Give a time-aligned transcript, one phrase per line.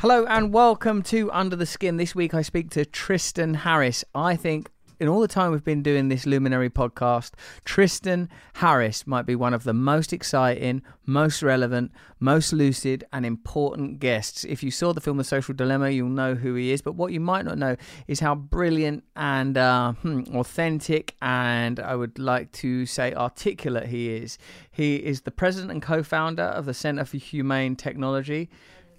[0.00, 1.98] Hello and welcome to Under the Skin.
[1.98, 4.02] This week I speak to Tristan Harris.
[4.14, 7.32] I think in all the time we've been doing this Luminary podcast,
[7.66, 13.98] Tristan Harris might be one of the most exciting, most relevant, most lucid, and important
[13.98, 14.42] guests.
[14.42, 16.80] If you saw the film The Social Dilemma, you'll know who he is.
[16.80, 17.76] But what you might not know
[18.08, 24.08] is how brilliant and uh, hmm, authentic, and I would like to say articulate he
[24.08, 24.38] is.
[24.70, 28.48] He is the president and co founder of the Center for Humane Technology.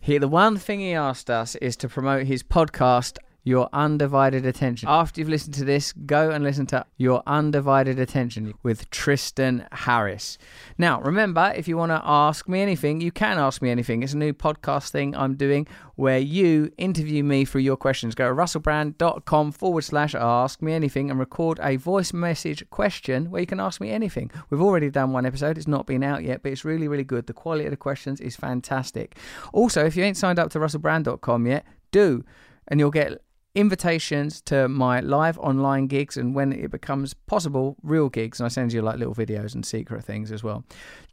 [0.03, 4.87] He, the one thing he asked us is to promote his podcast, Your Undivided Attention.
[4.87, 10.37] After you've listened to this, go and listen to Your Undivided Attention with Tristan Harris.
[10.77, 14.03] Now, remember, if you want to ask me anything, you can ask me anything.
[14.03, 18.13] It's a new podcast thing I'm doing where you interview me through your questions.
[18.13, 23.41] Go to russellbrand.com forward slash ask me anything and record a voice message question where
[23.41, 24.29] you can ask me anything.
[24.51, 27.25] We've already done one episode, it's not been out yet, but it's really, really good.
[27.25, 29.17] The quality of the questions is fantastic.
[29.51, 32.23] Also, if you ain't signed up to russellbrand.com yet, do,
[32.67, 33.19] and you'll get
[33.53, 38.39] invitations to my live online gigs and when it becomes possible real gigs.
[38.39, 40.63] And i send you like little videos and secret things as well.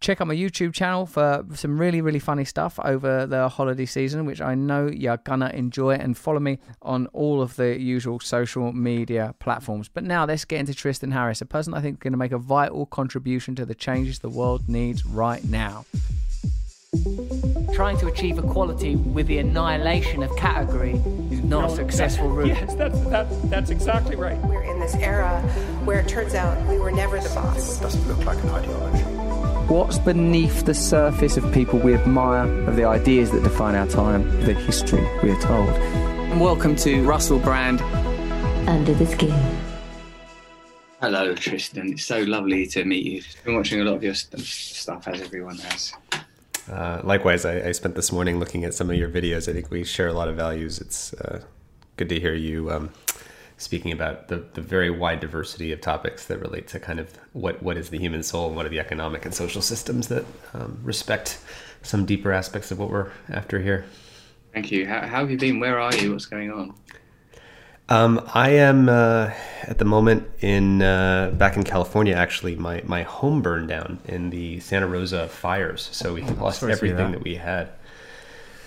[0.01, 4.25] Check out my youtube channel for some really really funny stuff over the holiday season
[4.25, 5.95] which i know you're gonna enjoy.
[5.95, 9.89] And follow me on all of the usual social media platforms.
[9.89, 12.39] But now let's get into tristan harris a person i think is to make a
[12.39, 15.85] vital contribution to the changes the world needs right now
[17.79, 20.95] trying to achieve equality with the annihilation of category
[21.31, 22.49] is not a successful route.
[22.49, 24.37] Yes, that's, that, that's exactly right.
[24.39, 25.41] We're in this era
[25.85, 27.79] where it turns out we were never the boss.
[27.79, 29.05] It doesn't look like an ideology.
[29.73, 34.29] What's beneath the surface of people we admire, of the ideas that define our time,
[34.45, 35.69] the history we are told?
[36.41, 37.81] Welcome to Russell Brand.
[38.69, 39.59] Under the Skin.
[41.01, 41.93] Hello, Tristan.
[41.93, 43.19] It's so lovely to meet you.
[43.19, 45.95] I've been watching a lot of your st- stuff, as everyone has.
[46.71, 49.49] Uh, likewise, I, I, spent this morning looking at some of your videos.
[49.49, 50.81] I think we share a lot of values.
[50.81, 51.43] It's uh,
[51.97, 52.91] good to hear you um,
[53.57, 57.63] speaking about the, the very wide diversity of topics that relate to kind of what,
[57.63, 60.79] what is the human soul and what are the economic and social systems that um,
[60.83, 61.41] respect
[61.83, 63.85] some deeper aspects of what we're after here.
[64.53, 64.87] Thank you.
[64.87, 65.61] How, how have you been?
[65.61, 66.13] Where are you?
[66.13, 66.75] What's going on?
[67.91, 69.31] Um, I am uh,
[69.63, 72.15] at the moment in uh, back in California.
[72.15, 76.63] Actually, my my home burned down in the Santa Rosa fires, so we oh, lost
[76.63, 77.13] everything that.
[77.13, 77.25] that.
[77.25, 77.71] we had.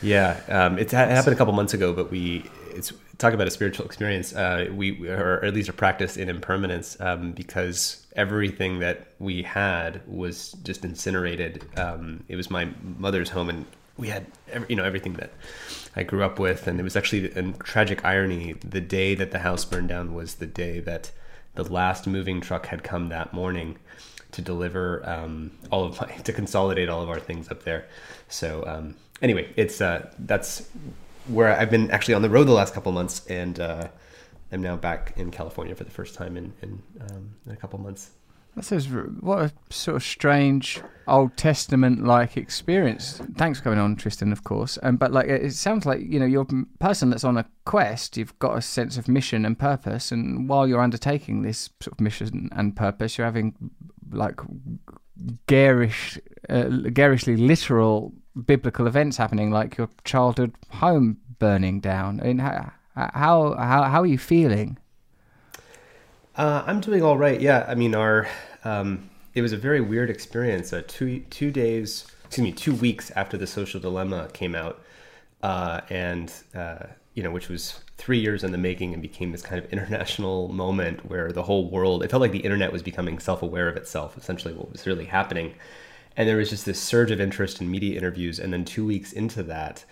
[0.02, 3.48] Yeah, um, it, ha- it, happened a couple months ago, but we it's talk about
[3.48, 4.34] a spiritual experience.
[4.34, 10.02] Uh, we or at least a practice in impermanence um, because everything that we had
[10.08, 11.64] was just incinerated.
[11.78, 13.68] Um, it was my mother's home, and
[13.98, 15.32] we had every, you know everything that
[15.96, 18.54] I grew up with, and it was actually a tragic irony.
[18.54, 21.12] The day that the house burned down was the day that
[21.56, 23.78] the last moving truck had come that morning
[24.32, 27.88] to deliver um, all of my to consolidate all of our things up there.
[28.30, 30.70] So um, anyway, it's uh, that's
[31.28, 33.90] where I've been actually on the road the last couple months, and uh,
[34.52, 37.80] I'm now back in California for the first time in in, um, in a couple
[37.80, 38.12] months.
[38.56, 43.22] That says what a sort of strange Old Testament like experience.
[43.38, 44.78] Thanks for coming on, Tristan, of course.
[44.84, 48.18] Um, but like it sounds like you know you're a person that's on a quest.
[48.18, 52.02] You've got a sense of mission and purpose, and while you're undertaking this sort of
[52.02, 53.56] mission and purpose, you're having
[54.12, 54.40] like
[55.48, 56.20] garish,
[56.50, 56.64] uh,
[56.94, 58.14] garishly literal
[58.46, 62.20] biblical events happening, like your childhood home burning down.
[62.20, 64.78] I mean, how how, how are you feeling?
[66.36, 67.40] Uh, I'm doing all right.
[67.40, 68.28] Yeah, I mean, our
[68.64, 70.72] um, it was a very weird experience.
[70.72, 74.82] Uh, two two days, excuse me, two weeks after the Social Dilemma came out,
[75.44, 79.42] uh, and uh, you know, which was three years in the making and became this
[79.42, 82.02] kind of international moment where the whole world.
[82.02, 84.18] It felt like the internet was becoming self-aware of itself.
[84.18, 85.54] Essentially, what was really happening,
[86.16, 88.40] and there was just this surge of interest in media interviews.
[88.40, 89.84] And then two weeks into that.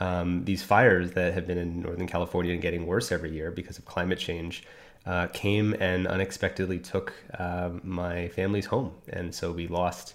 [0.00, 3.78] Um, these fires that have been in Northern California and getting worse every year because
[3.78, 4.62] of climate change
[5.08, 10.14] uh, came and unexpectedly took uh, my family's home, and so we lost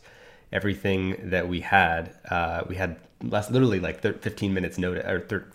[0.52, 2.16] everything that we had.
[2.30, 5.48] Uh, we had less, literally like 15 minutes notice, or thir-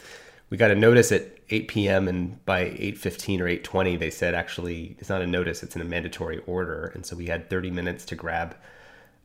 [0.50, 2.08] we got a notice at 8 p.m.
[2.08, 5.84] and by 8:15 or 8:20 they said actually it's not a notice, it's in a
[5.84, 8.56] mandatory order, and so we had 30 minutes to grab,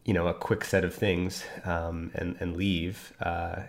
[0.05, 3.13] you know, a quick set of things um, and and leave.
[3.19, 3.63] Uh,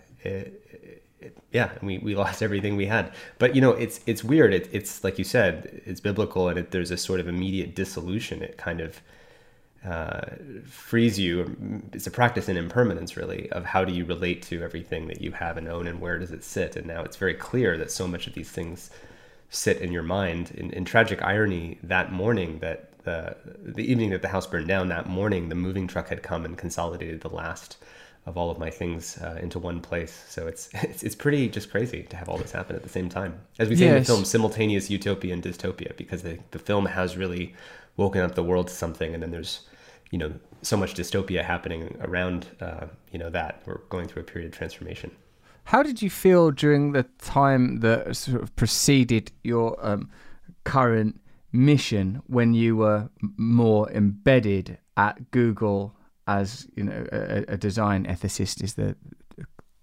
[1.52, 3.12] yeah, we, we lost everything we had.
[3.38, 4.52] But you know, it's it's weird.
[4.52, 8.42] It, it's like you said, it's biblical, and it, there's a sort of immediate dissolution.
[8.42, 9.00] It kind of
[9.84, 10.22] uh,
[10.66, 11.82] frees you.
[11.92, 15.32] It's a practice in impermanence, really, of how do you relate to everything that you
[15.32, 16.76] have and own, and where does it sit.
[16.76, 18.90] And now it's very clear that so much of these things
[19.50, 20.52] sit in your mind.
[20.52, 24.88] In, in tragic irony, that morning, that the the evening that the house burned down,
[24.88, 27.76] that morning, the moving truck had come and consolidated the last
[28.26, 30.24] of all of my things uh, into one place.
[30.28, 33.08] So it's, it's it's pretty just crazy to have all this happen at the same
[33.08, 33.40] time.
[33.58, 37.16] As we say in the film, simultaneous utopia and dystopia, because the the film has
[37.16, 37.54] really
[37.96, 39.60] woken up the world to something, and then there's
[40.10, 40.32] you know
[40.62, 44.56] so much dystopia happening around uh, you know that we're going through a period of
[44.56, 45.10] transformation.
[45.64, 50.10] How did you feel during the time that sort of preceded your um,
[50.64, 51.20] current
[51.52, 58.62] mission when you were more embedded at Google as you know a, a design ethicist
[58.62, 58.96] is the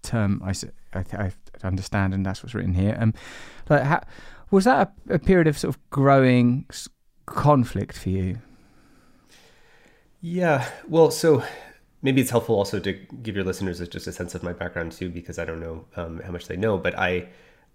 [0.02, 0.52] term I,
[0.92, 1.32] I I
[1.66, 2.96] understand and that's what's written here.
[2.98, 3.14] Um,
[3.68, 4.00] like how,
[4.50, 6.66] was that a, a period of sort of growing
[7.26, 8.38] conflict for you?
[10.20, 11.42] Yeah, well, so
[12.02, 15.08] maybe it's helpful also to give your listeners just a sense of my background too,
[15.08, 17.28] because I don't know um, how much they know, but I,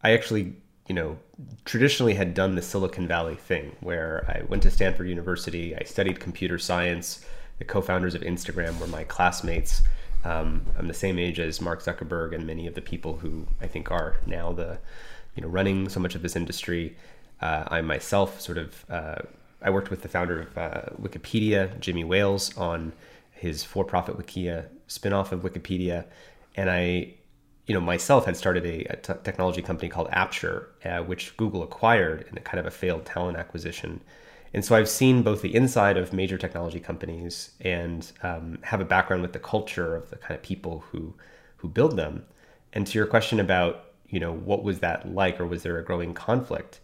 [0.04, 0.54] I actually,
[0.88, 1.18] you know,
[1.66, 6.20] traditionally had done the Silicon Valley thing where I went to Stanford University, I studied
[6.20, 7.26] computer science.
[7.60, 9.84] The co-founders of Instagram were my classmates.
[10.24, 13.68] Um, I'm the same age as Mark Zuckerberg and many of the people who I
[13.68, 14.80] think are now the,
[15.36, 16.96] you know, running so much of this industry.
[17.42, 19.20] Uh, I myself sort of uh,
[19.62, 22.94] I worked with the founder of uh, Wikipedia, Jimmy Wales, on
[23.32, 26.06] his for-profit Wikia spin-off of Wikipedia,
[26.56, 27.14] and I,
[27.66, 31.64] you know, myself had started a, a t- technology company called Apture, uh, which Google
[31.64, 34.02] acquired in a kind of a failed talent acquisition.
[34.54, 38.86] And so I've seen both the inside of major technology companies and um, have a
[38.86, 41.14] background with the culture of the kind of people who
[41.58, 42.26] who build them.
[42.74, 45.84] And to your question about you know what was that like, or was there a
[45.84, 46.80] growing conflict?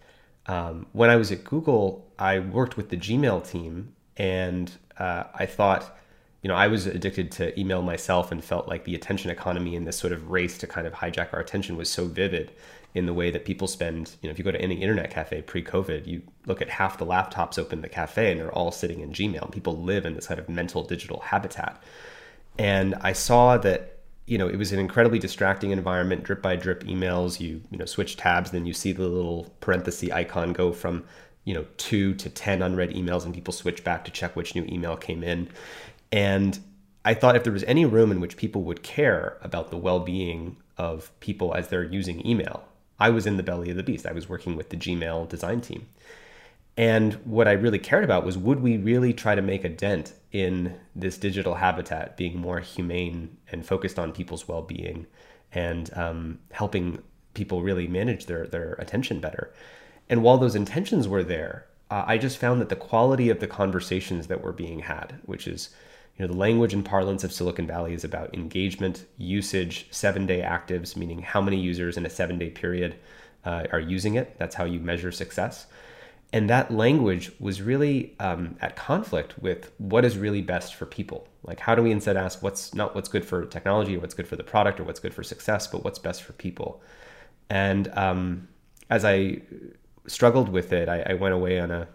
[0.46, 5.46] Um, when I was at Google, I worked with the Gmail team, and uh, I
[5.46, 5.98] thought,
[6.42, 9.88] you know, I was addicted to email myself and felt like the attention economy and
[9.88, 12.52] this sort of race to kind of hijack our attention was so vivid
[12.94, 14.16] in the way that people spend.
[14.22, 17.06] You know, if you go to any internet cafe pre-COVID, you look at half the
[17.06, 19.52] laptops open the cafe, and they're all sitting in Gmail.
[19.52, 21.82] People live in this kind of mental digital habitat,
[22.58, 23.94] and I saw that
[24.26, 27.40] you know, it was an incredibly distracting environment, drip by drip emails.
[27.40, 31.04] You, you know, switch tabs, then you see the little parenthesis icon go from,
[31.44, 34.64] you know, two to 10 unread emails, and people switch back to check which new
[34.66, 35.50] email came in.
[36.12, 36.58] And
[37.04, 40.00] I thought if there was any room in which people would care about the well
[40.00, 42.64] being of people as they're using email,
[43.00, 44.06] I was in the belly of the beast.
[44.06, 45.88] I was working with the Gmail design team.
[46.76, 50.14] And what I really cared about was would we really try to make a dent
[50.32, 55.06] in this digital habitat being more humane and focused on people's well being
[55.52, 57.04] and um, helping
[57.36, 59.54] people really manage their, their attention better?
[60.10, 63.48] And while those intentions were there, uh, I just found that the quality of the
[63.48, 65.70] conversations that were being had, which is
[66.18, 70.42] you know, the language and parlance of Silicon Valley is about engagement, usage, seven day
[70.42, 72.96] actives, meaning how many users in a seven day period
[73.46, 74.38] uh, are using it.
[74.38, 75.66] That's how you measure success.
[76.32, 81.28] And that language was really um, at conflict with what is really best for people.
[81.44, 84.28] Like, how do we instead ask what's not what's good for technology or what's good
[84.28, 86.82] for the product or what's good for success, but what's best for people?
[87.50, 88.48] And um,
[88.90, 89.42] as I
[90.08, 91.88] struggled with it, I, I, went away on a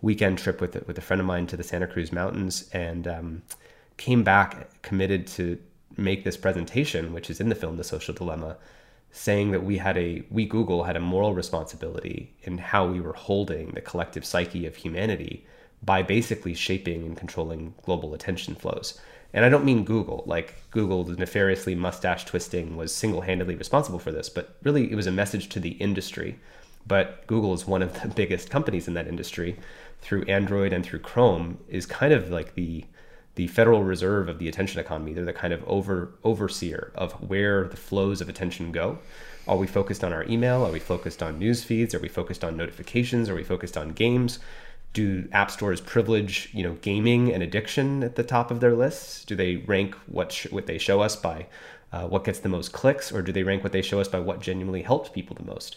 [0.00, 3.42] weekend trip with with a friend of mine to the Santa Cruz Mountains and um,
[3.96, 5.58] came back committed to
[5.96, 8.56] make this presentation, which is in the film, The Social Dilemma,
[9.10, 13.12] saying that we had a we Google had a moral responsibility in how we were
[13.12, 15.46] holding the collective psyche of humanity
[15.82, 18.98] by basically shaping and controlling global attention flows.
[19.34, 24.12] And I don't mean Google, like Google the nefariously mustache twisting was single-handedly responsible for
[24.12, 26.38] this, but really it was a message to the industry.
[26.86, 29.58] But Google is one of the biggest companies in that industry
[30.00, 32.84] through Android and through Chrome is kind of like the
[33.34, 35.12] the Federal Reserve of the attention economy.
[35.12, 38.98] They're the kind of over overseer of where the flows of attention go.
[39.48, 40.64] Are we focused on our email?
[40.64, 41.94] Are we focused on news feeds?
[41.94, 43.28] Are we focused on notifications?
[43.28, 44.38] Are we focused on games?
[44.92, 49.24] Do app stores privilege, you know, gaming and addiction at the top of their lists?
[49.24, 51.46] Do they rank what sh- what they show us by
[51.92, 54.20] uh, what gets the most clicks, or do they rank what they show us by
[54.20, 55.76] what genuinely helped people the most?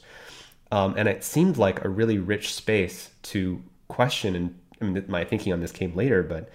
[0.72, 4.36] Um, and it seemed like a really rich space to question.
[4.36, 6.50] And I mean, my thinking on this came later, but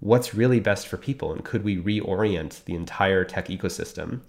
[0.00, 4.20] what's really best for people and could we reorient the entire tech ecosystem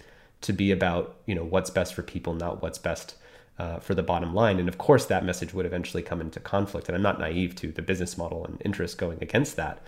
[0.41, 3.15] to be about you know what's best for people not what's best
[3.59, 4.57] uh, for the bottom line?
[4.57, 7.71] And of course that message would eventually come into conflict and i'm not naive to
[7.71, 9.81] the business model and interest going against that.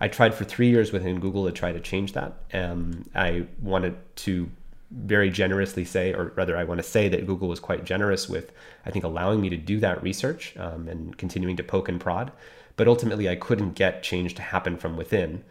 [0.00, 2.34] I tried for three years within google to try to change that.
[2.52, 4.50] Um, i wanted to
[4.90, 8.52] very generously say or rather i want to say that google was quite generous with
[8.86, 12.30] i think allowing me to do that research um, and continuing to poke and prod
[12.76, 15.44] but ultimately I couldn't get change to happen from within.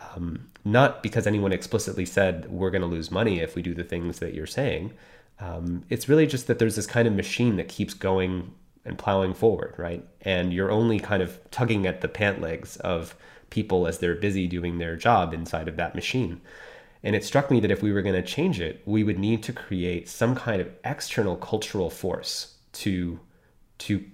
[0.00, 3.84] Um, not because anyone explicitly said we're going to lose money if we do the
[3.84, 4.92] things that you're saying.
[5.40, 8.52] Um, it's really just that there's this kind of machine that keeps going
[8.84, 10.04] and plowing forward, right?
[10.22, 13.14] And you're only kind of tugging at the pant legs of
[13.50, 16.40] people as they're busy doing their job inside of that machine.
[17.02, 19.42] And it struck me that if we were going to change it, we would need
[19.44, 23.20] to create some kind of external cultural force to
[23.76, 24.04] to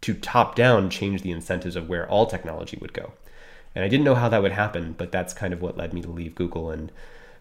[0.00, 3.12] to top down change the incentives of where all technology would go.
[3.74, 6.02] And I didn't know how that would happen, but that's kind of what led me
[6.02, 6.90] to leave Google and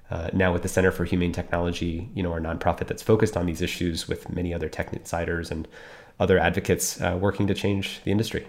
[0.10, 3.46] uh, now with the Center for Humane Technology, you know, our nonprofit that's focused on
[3.46, 5.68] these issues with many other tech insiders and
[6.20, 8.48] other advocates uh, working to change the industry.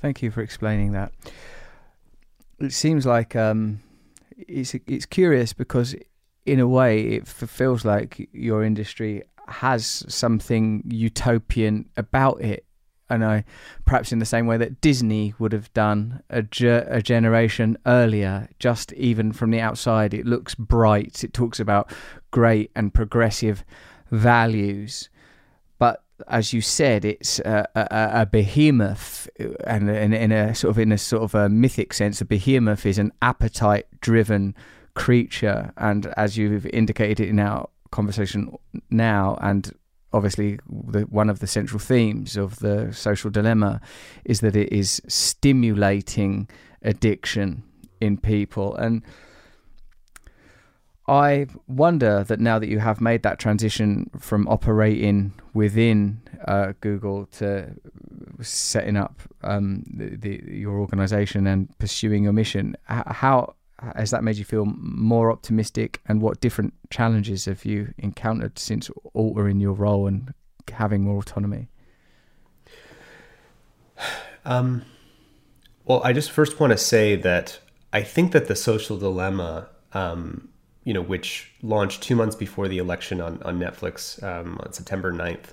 [0.00, 1.12] Thank you for explaining that.
[2.60, 3.80] It seems like um,
[4.36, 5.96] it's it's curious because
[6.44, 12.64] in a way it feels like your industry has something utopian about it
[13.20, 13.44] I
[13.84, 18.48] perhaps in the same way that Disney would have done a, ge- a generation earlier,
[18.58, 21.24] just even from the outside, it looks bright.
[21.24, 21.92] It talks about
[22.30, 23.64] great and progressive
[24.10, 25.10] values,
[25.78, 29.28] but as you said, it's a, a, a behemoth,
[29.64, 32.86] and in, in a sort of in a sort of a mythic sense, a behemoth
[32.86, 34.54] is an appetite-driven
[34.94, 38.56] creature, and as you've indicated in our conversation
[38.90, 39.72] now, and
[40.12, 43.80] obviously the, one of the central themes of the social dilemma
[44.24, 46.48] is that it is stimulating
[46.82, 47.62] addiction
[48.00, 48.74] in people.
[48.76, 49.02] And
[51.08, 57.26] I wonder that now that you have made that transition from operating within uh, Google
[57.26, 57.74] to
[58.40, 63.54] setting up um, the, the, your organization and pursuing your mission, how
[63.96, 66.00] has that made you feel more optimistic?
[66.06, 70.32] And what different challenges have you encountered since altering your role and
[70.70, 71.68] having more autonomy?
[74.44, 74.84] Um,
[75.84, 77.58] well i just first want to say that
[77.92, 80.48] i think that the social dilemma um,
[80.84, 85.12] you know which launched two months before the election on, on netflix um, on september
[85.12, 85.52] 9th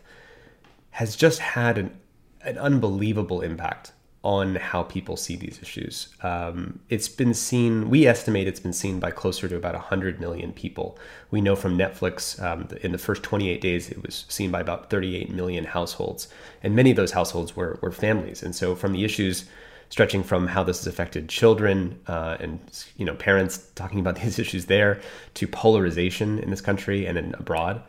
[0.92, 1.98] has just had an,
[2.42, 3.92] an unbelievable impact
[4.22, 6.10] on how people see these issues.
[6.24, 10.52] Um, it's been seen, we estimate it's been seen by closer to about 100 million
[10.52, 10.98] people.
[11.32, 14.90] We know from Netflix, um, in the first 28 days, it was seen by about
[14.90, 16.28] 38 million households.
[16.62, 18.44] And many of those households were, were families.
[18.44, 19.46] And so, from the issues
[19.90, 22.60] stretching from how this has affected children uh, and
[22.98, 25.02] you know parents talking about these issues there
[25.34, 27.82] to polarization in this country and in abroad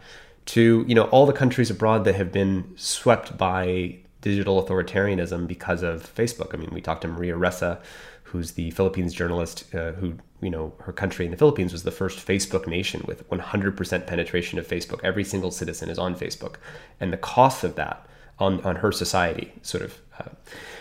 [0.47, 5.83] to you know all the countries abroad that have been swept by digital authoritarianism because
[5.83, 6.55] of Facebook.
[6.55, 7.81] I mean, we talked to Maria Ressa,
[8.25, 11.91] who's the Philippines journalist uh, who, you know, her country in the Philippines was the
[11.91, 15.00] first Facebook nation with 100% penetration of Facebook.
[15.03, 16.57] Every single citizen is on Facebook.
[17.00, 18.07] And the cost of that
[18.39, 19.99] on, on her society, sort of.
[20.19, 20.31] Uh,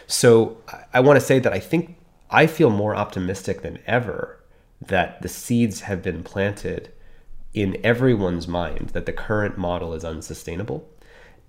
[0.07, 1.97] so I, I want to say that I think
[2.29, 4.39] I feel more optimistic than ever
[4.81, 6.91] that the seeds have been planted
[7.53, 10.87] in everyone's mind that the current model is unsustainable.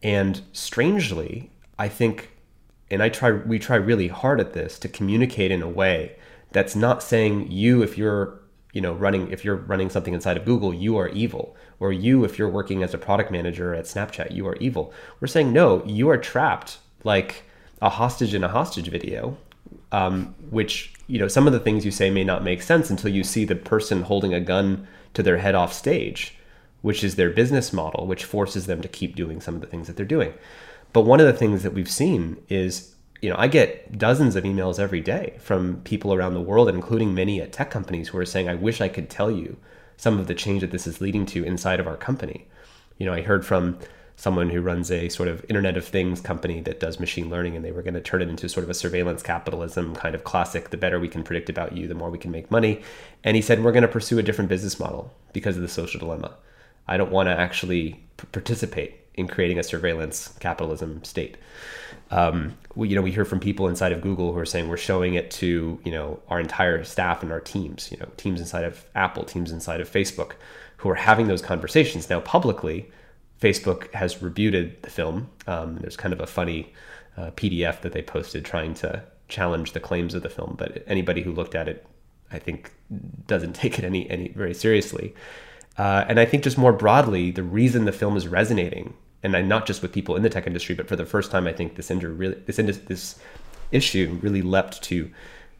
[0.02, 2.28] And strangely, I think,
[2.90, 6.14] and I try, we try really hard at this to communicate in a way
[6.52, 8.38] that's not saying you, if you're,
[8.74, 12.22] you know, running, if you're running something inside of Google, you are evil, or you,
[12.22, 14.92] if you're working as a product manager at Snapchat, you are evil.
[15.20, 17.44] We're saying no, you are trapped like
[17.80, 19.38] a hostage in a hostage video,
[19.90, 23.10] um, which you know some of the things you say may not make sense until
[23.10, 26.36] you see the person holding a gun to their head off stage,
[26.82, 29.86] which is their business model, which forces them to keep doing some of the things
[29.86, 30.34] that they're doing.
[30.92, 34.44] But one of the things that we've seen is, you know, I get dozens of
[34.44, 38.24] emails every day from people around the world, including many at tech companies who are
[38.24, 39.56] saying, I wish I could tell you
[39.96, 42.48] some of the change that this is leading to inside of our company.
[42.98, 43.78] You know, I heard from
[44.16, 47.64] someone who runs a sort of Internet of Things company that does machine learning, and
[47.64, 50.68] they were going to turn it into sort of a surveillance capitalism kind of classic
[50.68, 52.82] the better we can predict about you, the more we can make money.
[53.24, 56.00] And he said, We're going to pursue a different business model because of the social
[56.00, 56.36] dilemma.
[56.86, 61.36] I don't want to actually participate in creating a surveillance capitalism state.
[62.10, 64.76] Um, we, you know, we hear from people inside of Google who are saying we're
[64.76, 68.64] showing it to you know our entire staff and our teams, you know, teams inside
[68.64, 70.32] of Apple, teams inside of Facebook,
[70.78, 72.90] who are having those conversations now publicly.
[73.40, 75.30] Facebook has rebuted the film.
[75.46, 76.72] Um, there's kind of a funny
[77.16, 81.22] uh, PDF that they posted trying to challenge the claims of the film, but anybody
[81.22, 81.86] who looked at it,
[82.32, 82.72] I think,
[83.26, 85.14] doesn't take it any any very seriously.
[85.78, 89.66] Uh, and I think just more broadly, the reason the film is resonating and not
[89.66, 91.90] just with people in the tech industry, but for the first time, I think this
[91.90, 93.18] really this this
[93.70, 95.10] issue really leapt to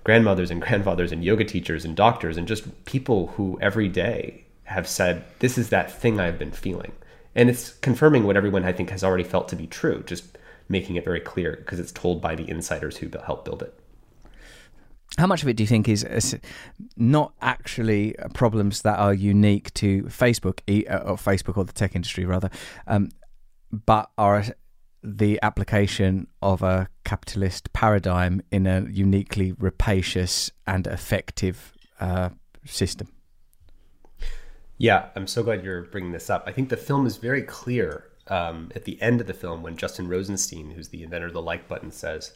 [0.04, 4.88] grandmothers and grandfathers and yoga teachers and doctors and just people who every day have
[4.88, 6.92] said this is that thing I've been feeling,
[7.34, 10.38] and it's confirming what everyone I think has already felt to be true, just
[10.68, 13.74] making it very clear because it's told by the insiders who helped build it.
[15.18, 16.38] How much of it do you think is
[16.96, 22.24] not actually problems that are unique to Facebook uh, or Facebook or the tech industry
[22.24, 22.48] rather,
[22.86, 23.10] um,
[23.72, 24.44] but are
[25.02, 32.30] the application of a capitalist paradigm in a uniquely rapacious and effective uh,
[32.64, 33.08] system.
[34.76, 36.44] Yeah, I'm so glad you're bringing this up.
[36.46, 39.76] I think the film is very clear um, at the end of the film when
[39.76, 42.32] Justin Rosenstein, who's the inventor of the like button, says,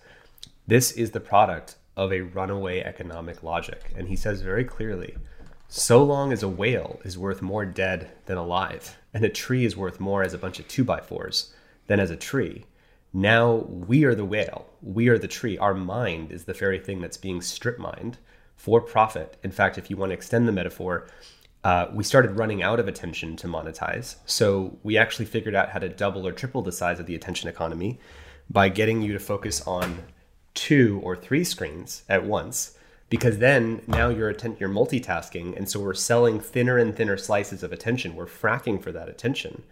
[0.67, 3.93] This is the product of a runaway economic logic.
[3.97, 5.17] And he says very clearly,
[5.69, 9.77] so long as a whale is worth more dead than alive, and a tree is
[9.77, 11.55] worth more as a bunch of two by fours
[11.87, 12.65] than as a tree,
[13.13, 14.67] now we are the whale.
[14.83, 15.57] We are the tree.
[15.57, 18.19] Our mind is the very thing that's being strip mined
[18.57, 19.37] for profit.
[19.45, 21.07] In fact, if you want to extend the metaphor,
[21.63, 24.17] uh, we started running out of attention to monetize.
[24.27, 27.49] So we actually figured out how to double or triple the size of the attention
[27.49, 28.01] economy
[28.51, 30.03] by getting you to focus on
[30.55, 32.77] two or three screens at once.
[33.15, 37.63] Because then now you're atten- you're multitasking, and so we're selling thinner and thinner slices
[37.63, 38.17] of attention.
[38.17, 39.63] We're fracking for that attention,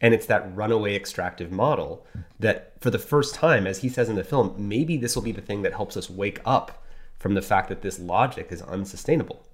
[0.00, 2.04] and it's that runaway extractive model
[2.40, 5.30] that, for the first time, as he says in the film, maybe this will be
[5.30, 6.82] the thing that helps us wake up
[7.20, 9.46] from the fact that this logic is unsustainable.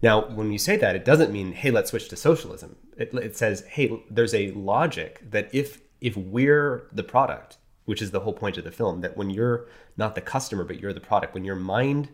[0.00, 2.76] Now, when you say that, it doesn't mean, hey, let's switch to socialism.
[2.96, 7.56] It, it says, hey, there's a logic that if if we're the product,
[7.86, 9.66] which is the whole point of the film, that when you're
[9.96, 12.10] not the customer but you're the product, when your mind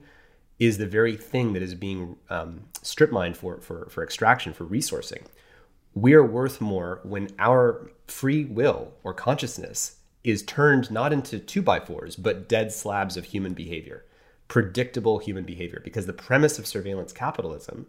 [0.59, 4.65] is the very thing that is being um, strip mined for, for for extraction for
[4.65, 5.25] resourcing,
[5.95, 11.63] we are worth more when our free will or consciousness is turned not into two
[11.63, 14.05] by fours but dead slabs of human behavior
[14.49, 17.87] predictable human behavior because the premise of surveillance capitalism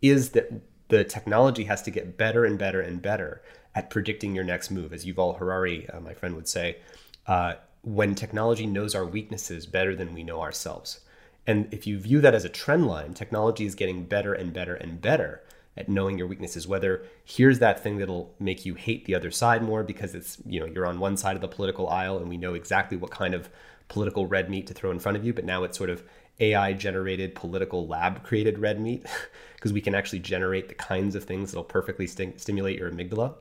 [0.00, 0.50] is that
[0.88, 3.42] the technology has to get better and better and better
[3.74, 4.92] at predicting your next move.
[4.92, 6.78] As Yuval Harari, uh, my friend, would say,
[7.26, 11.00] uh, when technology knows our weaknesses better than we know ourselves.
[11.46, 14.74] And if you view that as a trend line, technology is getting better and better
[14.74, 15.42] and better
[15.76, 19.62] at knowing your weaknesses whether here's that thing that'll make you hate the other side
[19.62, 22.36] more because it's you know you're on one side of the political aisle and we
[22.36, 23.48] know exactly what kind of
[23.88, 26.04] political red meat to throw in front of you, but now it's sort of
[26.40, 29.04] AI generated political lab created red meat
[29.56, 33.34] because we can actually generate the kinds of things that'll perfectly st- stimulate your amygdala.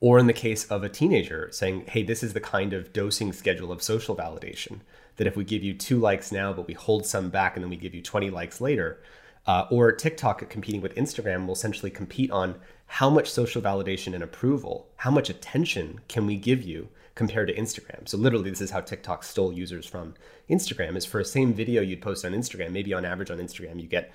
[0.00, 3.32] Or in the case of a teenager saying, hey, this is the kind of dosing
[3.32, 4.80] schedule of social validation
[5.16, 7.70] that if we give you two likes now, but we hold some back and then
[7.70, 9.02] we give you 20 likes later,
[9.46, 14.22] uh, or TikTok competing with Instagram will essentially compete on how much social validation and
[14.22, 18.08] approval, how much attention can we give you compared to Instagram.
[18.08, 20.14] So literally, this is how TikTok stole users from
[20.48, 20.96] Instagram.
[20.96, 23.88] Is for a same video you'd post on Instagram, maybe on average on Instagram you
[23.88, 24.12] get,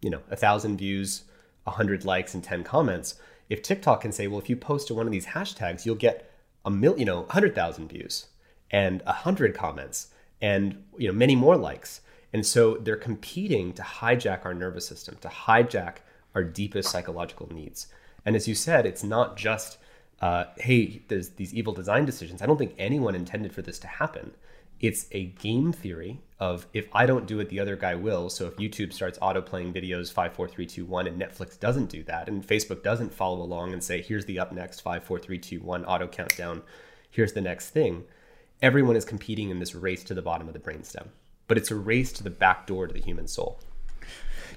[0.00, 1.24] you know, a thousand views,
[1.66, 3.16] a hundred likes, and ten comments.
[3.48, 6.32] If TikTok can say, well, if you post to one of these hashtags, you'll get
[6.64, 8.26] a million, you know, hundred thousand views
[8.70, 10.08] and a hundred comments
[10.40, 12.00] and you know many more likes.
[12.32, 15.96] And so they're competing to hijack our nervous system, to hijack
[16.34, 17.88] our deepest psychological needs.
[18.24, 19.78] And as you said, it's not just
[20.20, 22.42] uh, hey, there's these evil design decisions.
[22.42, 24.32] I don't think anyone intended for this to happen.
[24.78, 28.30] It's a game theory of if I don't do it, the other guy will.
[28.30, 31.90] So if YouTube starts auto playing videos five, four, three, two, one, and Netflix doesn't
[31.90, 35.18] do that, and Facebook doesn't follow along and say, here's the up next five, four,
[35.18, 36.62] three, two, one auto countdown,
[37.10, 38.04] here's the next thing,
[38.62, 41.08] everyone is competing in this race to the bottom of the brainstem.
[41.48, 43.60] But it's a race to the back door to the human soul.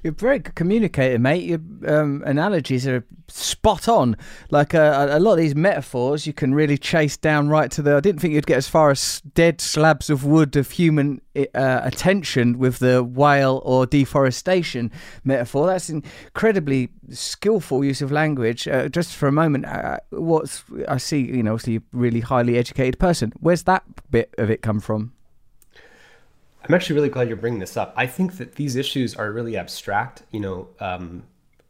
[0.02, 1.44] You're very good communicator, mate.
[1.44, 4.16] Your um, analogies are spot on.
[4.50, 7.96] Like uh, a lot of these metaphors, you can really chase down right to the.
[7.96, 11.82] I didn't think you'd get as far as dead slabs of wood of human uh,
[11.84, 14.92] attention with the whale or deforestation
[15.24, 15.68] metaphor.
[15.68, 18.68] That's incredibly skillful use of language.
[18.68, 22.58] Uh, just for a moment, uh, what's I see, you know, obviously a really highly
[22.58, 23.34] educated person.
[23.40, 25.14] Where's that bit of it come from?
[26.64, 27.94] I'm actually really glad you're bringing this up.
[27.98, 30.24] I think that these issues are really abstract.
[30.32, 31.24] You know, um,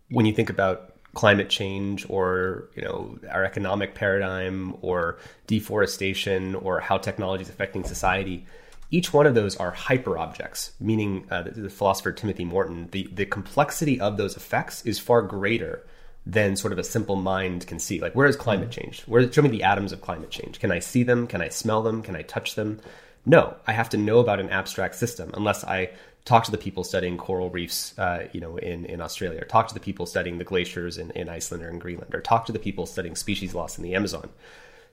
[0.09, 6.79] when you think about climate change or you know our economic paradigm or deforestation or
[6.79, 8.45] how technology is affecting society,
[8.91, 10.73] each one of those are hyper objects.
[10.79, 15.23] Meaning, uh, the, the philosopher Timothy Morton, the the complexity of those effects is far
[15.23, 15.85] greater
[16.25, 17.99] than sort of a simple mind can see.
[17.99, 19.01] Like, where is climate change?
[19.01, 20.59] Where show me the atoms of climate change?
[20.59, 21.27] Can I see them?
[21.27, 22.01] Can I smell them?
[22.01, 22.79] Can I touch them?
[23.25, 25.91] No, I have to know about an abstract system unless I
[26.25, 29.67] talk to the people studying coral reefs, uh, you know, in, in Australia, or talk
[29.67, 32.51] to the people studying the glaciers in, in Iceland or in Greenland, or talk to
[32.51, 34.29] the people studying species loss in the Amazon.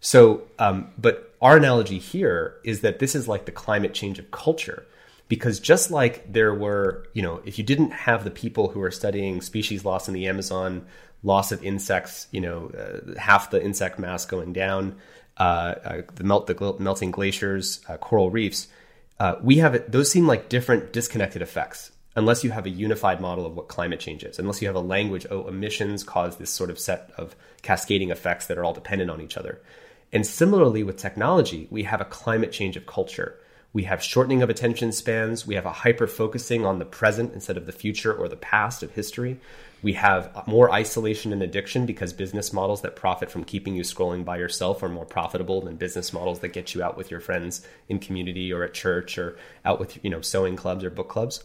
[0.00, 4.30] So, um, but our analogy here is that this is like the climate change of
[4.30, 4.86] culture,
[5.28, 8.90] because just like there were, you know, if you didn't have the people who are
[8.90, 10.86] studying species loss in the Amazon,
[11.22, 14.96] loss of insects, you know, uh, half the insect mass going down,
[15.40, 18.68] uh, uh, the melt the melting glaciers, uh, coral reefs,
[19.42, 23.56] we have those seem like different disconnected effects unless you have a unified model of
[23.56, 26.78] what climate change is, unless you have a language, oh, emissions cause this sort of
[26.78, 29.60] set of cascading effects that are all dependent on each other.
[30.12, 33.38] And similarly with technology, we have a climate change of culture.
[33.72, 35.46] We have shortening of attention spans.
[35.46, 38.82] We have a hyper focusing on the present instead of the future or the past
[38.82, 39.38] of history.
[39.82, 44.24] We have more isolation and addiction because business models that profit from keeping you scrolling
[44.24, 47.66] by yourself are more profitable than business models that get you out with your friends
[47.88, 51.42] in community or at church or out with you know sewing clubs or book clubs.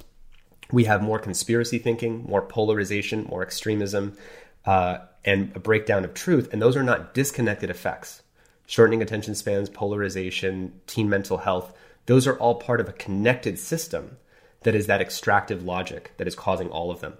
[0.71, 4.17] We have more conspiracy thinking, more polarization, more extremism,
[4.65, 6.49] uh, and a breakdown of truth.
[6.51, 8.23] And those are not disconnected effects.
[8.67, 11.73] Shortening attention spans, polarization, teen mental health,
[12.07, 14.17] those are all part of a connected system
[14.63, 17.13] that is that extractive logic that is causing all of them.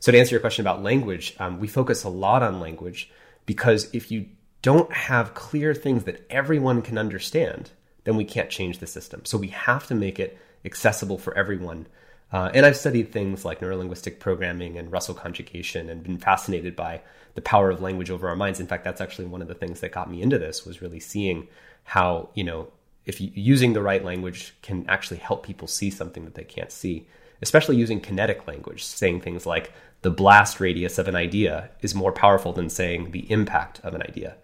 [0.00, 3.10] So, to answer your question about language, um, we focus a lot on language
[3.44, 4.26] because if you
[4.62, 7.70] don't have clear things that everyone can understand,
[8.04, 9.24] then we can't change the system.
[9.24, 11.86] So, we have to make it accessible for everyone.
[12.32, 17.00] Uh, and I've studied things like neurolinguistic programming and Russell conjugation and been fascinated by
[17.34, 18.58] the power of language over our minds.
[18.58, 20.98] In fact, that's actually one of the things that got me into this was really
[20.98, 21.46] seeing
[21.84, 22.68] how, you know,
[23.04, 26.72] if you, using the right language can actually help people see something that they can't
[26.72, 27.06] see,
[27.42, 29.72] especially using kinetic language, saying things like
[30.02, 34.02] the blast radius of an idea is more powerful than saying the impact of an
[34.02, 34.36] idea.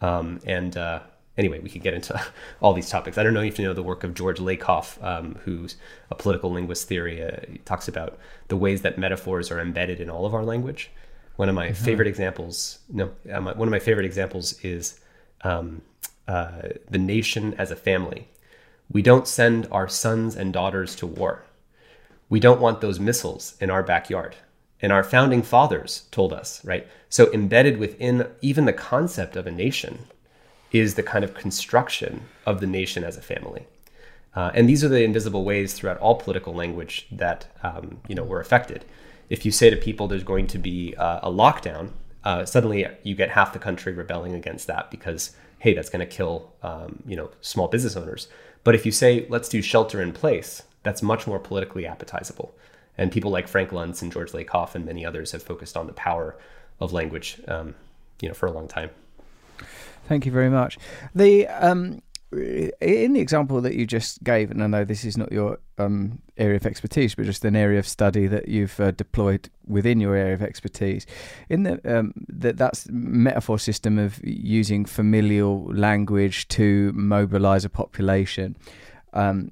[0.00, 1.00] Um, and uh,
[1.38, 2.20] anyway, we could get into
[2.60, 3.18] all these topics.
[3.18, 5.76] I don't know if you know the work of George Lakoff, um, who's
[6.10, 7.22] a political linguist theory.
[7.22, 10.90] Uh, he talks about the ways that metaphors are embedded in all of our language.
[11.36, 11.84] One of my mm-hmm.
[11.84, 14.98] favorite examples, no, um, one of my favorite examples is
[15.42, 15.82] um,
[16.26, 18.28] uh, the nation as a family.
[18.90, 21.42] We don't send our sons and daughters to war.
[22.28, 24.36] We don't want those missiles in our backyard.
[24.82, 26.86] And our founding fathers told us, right?
[27.08, 30.06] So, embedded within even the concept of a nation
[30.70, 33.66] is the kind of construction of the nation as a family.
[34.34, 38.22] Uh, and these are the invisible ways throughout all political language that um, you know
[38.24, 38.84] were affected.
[39.30, 43.14] If you say to people there's going to be uh, a lockdown, uh, suddenly you
[43.14, 47.16] get half the country rebelling against that because hey, that's going to kill um, you
[47.16, 48.28] know small business owners.
[48.62, 52.54] But if you say let's do shelter in place, that's much more politically appetizable.
[52.96, 55.92] And people like Frank Luntz and George Lakoff and many others have focused on the
[55.92, 56.36] power
[56.78, 57.74] of language, um,
[58.20, 58.90] you know, for a long time.
[60.08, 60.78] Thank you very much.
[61.14, 65.32] The um, in the example that you just gave, and I know this is not
[65.32, 69.48] your um, area of expertise, but just an area of study that you've uh, deployed
[69.66, 71.06] within your area of expertise,
[71.48, 78.56] in the um, that that's metaphor system of using familial language to mobilize a population.
[79.12, 79.50] Um,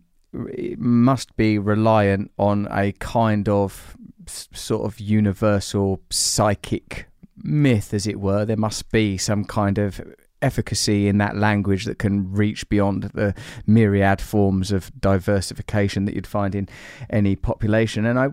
[0.48, 8.20] it must be reliant on a kind of sort of universal psychic myth, as it
[8.20, 8.44] were.
[8.44, 10.00] There must be some kind of
[10.42, 13.34] efficacy in that language that can reach beyond the
[13.66, 16.68] myriad forms of diversification that you'd find in
[17.08, 18.04] any population.
[18.04, 18.28] And I,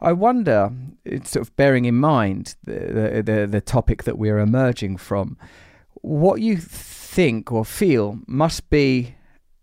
[0.00, 0.72] I wonder,
[1.22, 5.38] sort of bearing in mind the, the, the topic that we're emerging from,
[5.94, 9.14] what you think or feel must be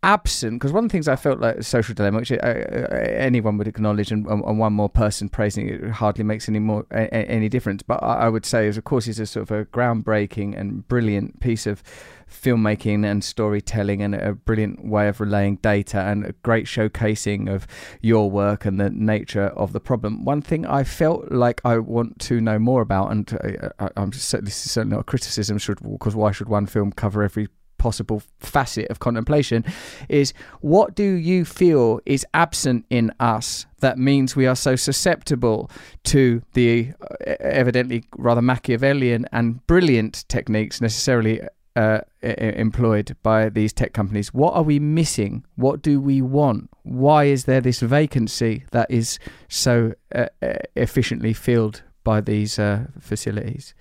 [0.04, 2.88] absent because one of the things I felt like a social dilemma, which uh, uh,
[2.92, 7.50] anyone would acknowledge, and, and, one more person praising it hardly makes any more any
[7.50, 7.84] difference.
[7.84, 10.88] But I, I would say, is of course, is a sort of a groundbreaking and
[10.88, 11.84] brilliant piece of
[12.32, 17.68] filmmaking and storytelling and a brilliant way of relaying data and a great showcasing of
[18.02, 20.24] your work and the nature of the problem.
[20.24, 24.14] One thing I felt like I want to know more about, and uh, I, am
[24.14, 27.50] certainly this is certainly not a criticism, should because why should one film cover every
[27.82, 29.66] possible facet of contemplation
[30.08, 35.68] is what do you feel is absent in us that means we are so susceptible
[36.04, 41.42] to the uh, evidently rather Machiavellian and brilliant techniques necessarily
[41.76, 44.34] uh, employed by these tech companies.
[44.34, 45.44] What are we missing?
[45.56, 46.70] What do we want?
[46.84, 49.18] Why is there this vacancy that is
[49.48, 53.74] so uh, uh efficiently filled by these uh, facilities?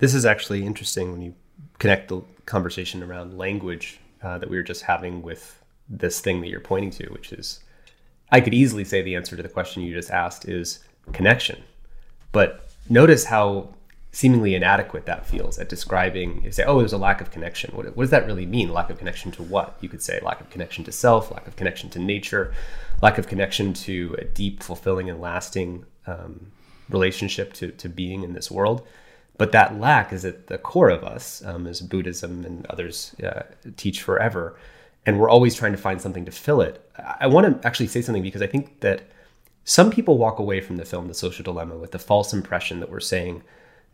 [0.00, 1.34] This is actually interesting when you
[1.78, 6.48] connect the conversation around language uh, that we were just having with this thing that
[6.48, 7.60] you're pointing to, which is
[8.32, 10.78] I could easily say the answer to the question you just asked is
[11.12, 11.62] connection.
[12.32, 13.74] But notice how
[14.10, 17.76] seemingly inadequate that feels at describing, you say, oh, there's a lack of connection.
[17.76, 18.72] What, what, does that really mean?
[18.72, 19.76] Lack of connection to what?
[19.82, 22.54] You could say lack of connection to self, lack of connection to nature,
[23.02, 26.52] lack of connection to a deep, fulfilling, and lasting um,
[26.88, 28.86] relationship to, to being in this world.
[29.40, 33.44] But that lack is at the core of us, um, as Buddhism and others uh,
[33.78, 34.58] teach forever.
[35.06, 36.86] And we're always trying to find something to fill it.
[37.18, 39.00] I want to actually say something because I think that
[39.64, 42.90] some people walk away from the film The Social Dilemma with the false impression that
[42.90, 43.42] we're saying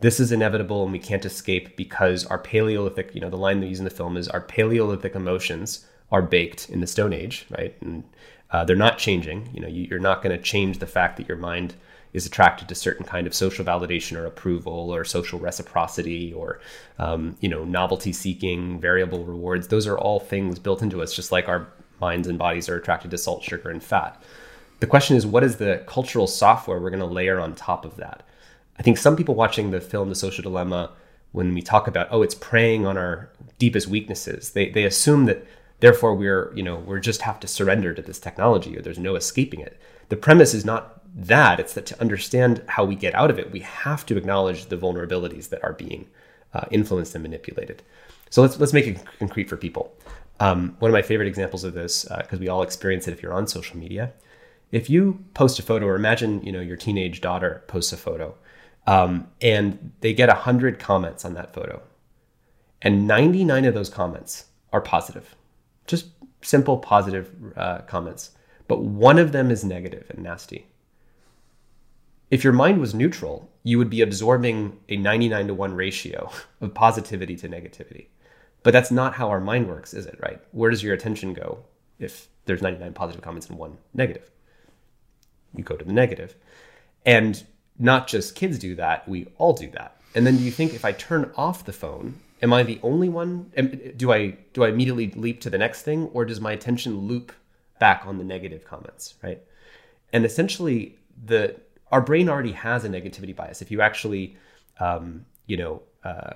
[0.01, 3.69] this is inevitable and we can't escape because our Paleolithic, you know, the line they
[3.69, 7.77] use in the film is our Paleolithic emotions are baked in the Stone Age, right?
[7.81, 8.03] And
[8.51, 9.49] uh, they're not changing.
[9.55, 11.77] You know, you, you're not going to change the fact that your mind
[12.13, 16.61] is attracted to certain kind of social validation or approval or social reciprocity or
[16.99, 21.33] um, you know novelty seeking variable rewards those are all things built into us just
[21.33, 21.69] like our
[22.01, 24.23] minds and bodies are attracted to salt sugar and fat
[24.81, 27.97] The question is, what is the cultural software we're going to layer on top of
[27.97, 28.23] that?
[28.79, 30.91] I think some people watching the film The Social Dilemma,
[31.33, 35.47] when we talk about, oh, it's preying on our deepest weaknesses, they, they assume that
[35.81, 39.17] therefore we're, you know, we're just have to surrender to this technology or there's no
[39.17, 39.81] escaping it.
[40.11, 43.51] The premise is not that, it's that to understand how we get out of it,
[43.51, 46.07] we have to acknowledge the vulnerabilities that are being
[46.53, 47.83] uh, influenced and manipulated.
[48.31, 49.95] So let's, let's make it concrete for people.
[50.41, 53.23] Um, one of my favorite examples of this, because uh, we all experience it if
[53.23, 54.13] you're on social media,
[54.71, 58.35] if you post a photo, or imagine you know your teenage daughter posts a photo,
[58.87, 61.81] um, and they get 100 comments on that photo.
[62.83, 65.35] And 99 of those comments are positive,
[65.87, 66.09] just
[66.43, 68.33] simple positive uh, comments.
[68.69, 70.67] But one of them is negative and nasty.
[72.31, 76.75] If your mind was neutral, you would be absorbing a 99 to 1 ratio of
[76.75, 78.07] positivity to negativity.
[78.63, 80.41] But that's not how our mind works, is it, right?
[80.51, 81.59] Where does your attention go
[81.99, 84.29] if there's 99 positive comments and one negative?
[85.55, 86.35] You go to the negative.
[87.05, 87.43] And
[87.79, 90.01] not just kids do that, we all do that.
[90.15, 93.53] And then you think if I turn off the phone, am I the only one?
[93.97, 97.33] Do I do I immediately leap to the next thing, or does my attention loop
[97.79, 99.43] back on the negative comments, right?
[100.13, 101.57] And essentially, the
[101.93, 103.63] our brain already has a negativity bias.
[103.63, 104.37] If you actually,
[104.81, 106.35] um, you know, uh,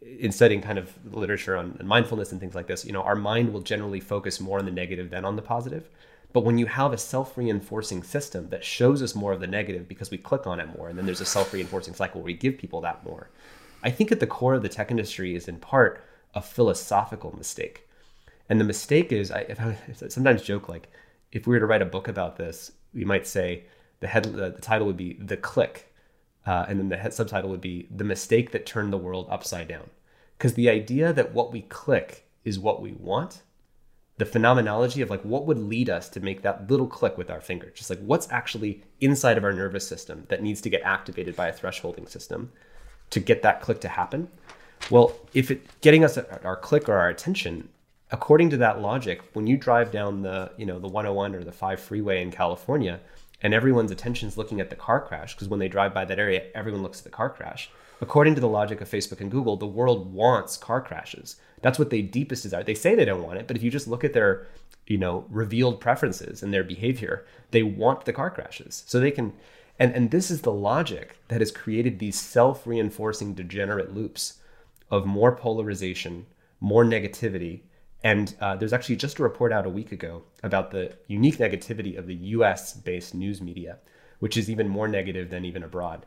[0.00, 3.52] in studying kind of literature on mindfulness and things like this, you know, our mind
[3.52, 5.88] will generally focus more on the negative than on the positive.
[6.32, 9.88] But when you have a self reinforcing system that shows us more of the negative
[9.88, 12.34] because we click on it more, and then there's a self reinforcing cycle where we
[12.34, 13.30] give people that more,
[13.82, 16.04] I think at the core of the tech industry is in part
[16.34, 17.88] a philosophical mistake.
[18.48, 20.88] And the mistake is, I, I sometimes joke like,
[21.32, 23.64] if we were to write a book about this, we might say
[24.00, 25.92] the head, the, the title would be "The Click,"
[26.46, 29.68] uh, and then the head subtitle would be "The Mistake That Turned the World Upside
[29.68, 29.90] Down."
[30.36, 33.42] Because the idea that what we click is what we want
[34.20, 37.40] the phenomenology of like what would lead us to make that little click with our
[37.40, 41.34] finger just like what's actually inside of our nervous system that needs to get activated
[41.34, 42.52] by a thresholding system
[43.08, 44.28] to get that click to happen
[44.90, 47.66] well if it getting us our click or our attention
[48.10, 51.50] according to that logic when you drive down the you know the 101 or the
[51.50, 53.00] 5 freeway in california
[53.42, 56.18] and everyone's attention is looking at the car crash because when they drive by that
[56.18, 59.56] area everyone looks at the car crash according to the logic of facebook and google
[59.56, 62.62] the world wants car crashes that's what they deepest desire.
[62.62, 64.46] They say they don't want it, but if you just look at their,
[64.86, 68.84] you know, revealed preferences and their behavior, they want the car crashes.
[68.86, 69.32] So they can
[69.78, 74.38] and and this is the logic that has created these self-reinforcing degenerate loops
[74.90, 76.26] of more polarization,
[76.60, 77.60] more negativity,
[78.02, 81.98] and uh, there's actually just a report out a week ago about the unique negativity
[81.98, 83.78] of the US based news media,
[84.18, 86.06] which is even more negative than even abroad.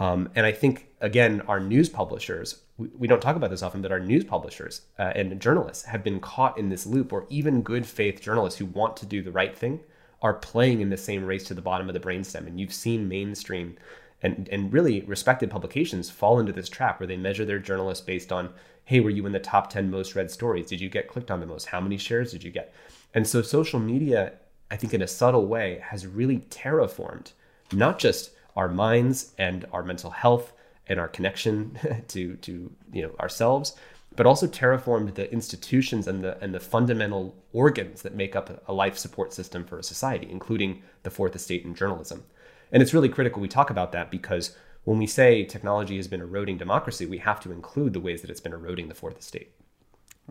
[0.00, 3.82] Um, and I think, again, our news publishers, we, we, don't talk about this often,
[3.82, 7.62] but our news publishers uh, and journalists have been caught in this loop, or even
[7.62, 9.80] good faith journalists who want to do the right thing
[10.22, 12.46] are playing in the same race to the bottom of the brainstem.
[12.46, 13.76] And you've seen mainstream
[14.22, 18.32] and, and really respected publications fall into this trap where they measure their journalists based
[18.32, 18.50] on,
[18.88, 20.66] hey, were you in the top 10 most read stories?
[20.66, 21.66] Did you get clicked on the most?
[21.66, 22.72] How many shares did you get?
[23.12, 24.32] And so social media,
[24.70, 27.32] I think, in a subtle way, has really terraformed
[27.70, 30.54] not just our minds and our mental health
[30.86, 33.76] and our connection to to you know ourselves
[34.16, 38.72] but also terraformed the institutions and the and the fundamental organs that make up a
[38.72, 42.24] life support system for a society including the fourth estate and journalism
[42.72, 46.20] and it's really critical we talk about that because when we say technology has been
[46.20, 49.52] eroding democracy we have to include the ways that it's been eroding the fourth estate.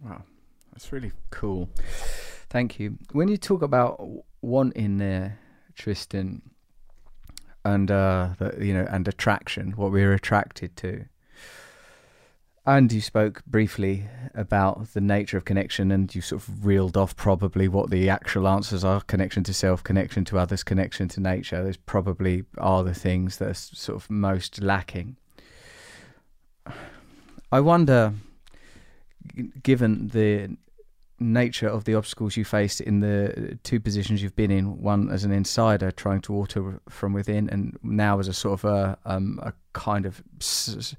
[0.03, 0.23] Wow.
[0.71, 1.69] That's really cool.
[2.49, 2.99] Thank you.
[3.11, 3.99] When you talk about
[4.41, 5.39] wanting there
[5.73, 6.41] tristan
[7.65, 11.05] and uh, the, you know, and attraction, what we're attracted to.
[12.67, 17.15] And you spoke briefly about the nature of connection, and you sort of reeled off
[17.15, 21.63] probably what the actual answers are: connection to self, connection to others, connection to nature.
[21.63, 25.15] Those probably are the things that are sort of most lacking.
[27.53, 28.13] I wonder,
[29.63, 30.57] given the
[31.19, 35.23] nature of the obstacles you faced in the two positions you've been in one as
[35.23, 39.39] an insider trying to alter from within and now as a sort of a, um,
[39.41, 40.95] a kind of s-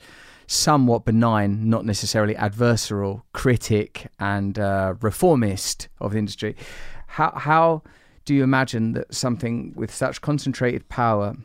[0.49, 6.57] somewhat benign not necessarily adversarial critic and uh, reformist of the industry
[7.07, 7.83] how, how
[8.25, 11.37] do you imagine that something with such concentrated power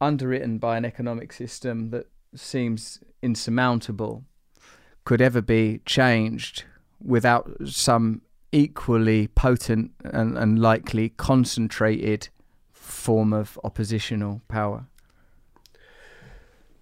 [0.00, 4.24] underwritten by an economic system that seems insurmountable
[5.04, 6.64] could ever be changed
[7.04, 8.22] without some
[8.52, 12.28] equally potent and, and likely concentrated
[12.72, 14.86] form of oppositional power?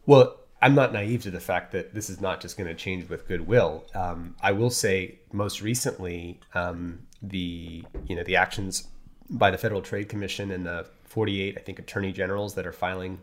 [0.06, 3.08] Well, I'm not naive to the fact that this is not just going to change
[3.08, 3.84] with goodwill.
[3.94, 8.88] Um, I will say, most recently, um, the you know the actions
[9.30, 13.20] by the Federal Trade Commission and the 48, I think, attorney generals that are filing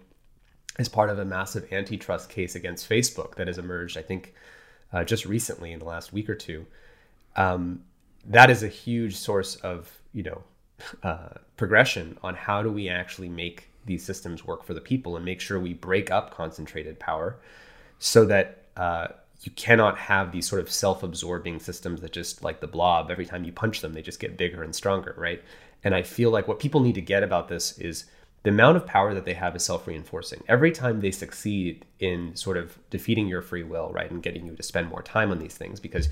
[0.80, 4.34] as part of a massive antitrust case against Facebook that has emerged, I think,
[4.94, 6.66] uh, just recently in the last week or two.
[7.36, 7.84] Um,
[8.26, 10.44] that is a huge source of, you know,
[11.04, 15.26] uh, progression on how do we actually make these systems work for the people and
[15.26, 17.38] make sure we break up concentrated power
[18.00, 19.08] so that uh,
[19.42, 23.44] you cannot have these sort of self-absorbing systems that just like the blob every time
[23.44, 25.42] you punch them they just get bigger and stronger right?
[25.84, 28.06] And i feel like what people need to get about this is
[28.44, 30.44] the amount of power that they have is self-reinforcing.
[30.48, 34.56] Every time they succeed in sort of defeating your free will right and getting you
[34.56, 36.08] to spend more time on these things because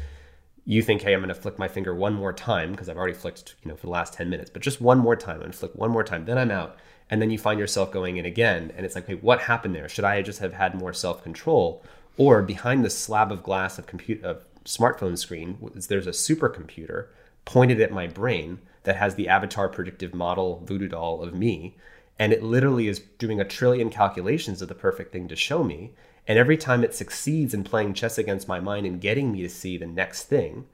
[0.66, 3.14] you think hey i'm going to flick my finger one more time because i've already
[3.14, 5.74] flicked you know for the last 10 minutes but just one more time and flick
[5.76, 6.78] one more time then i'm out
[7.10, 9.90] and then you find yourself going in again and it's like wait what happened there?
[9.90, 11.84] Should i just have had more self-control?
[12.18, 15.58] Or behind the slab of glass of compute of smartphone screen
[15.90, 17.08] there's a supercomputer
[17.44, 21.78] pointed at my brain that has the avatar predictive model voodoo doll of me
[22.18, 25.92] and it literally is doing a trillion calculations of the perfect thing to show me
[26.28, 29.50] and every time it succeeds in playing chess against my mind and getting me to
[29.50, 30.66] see the next thing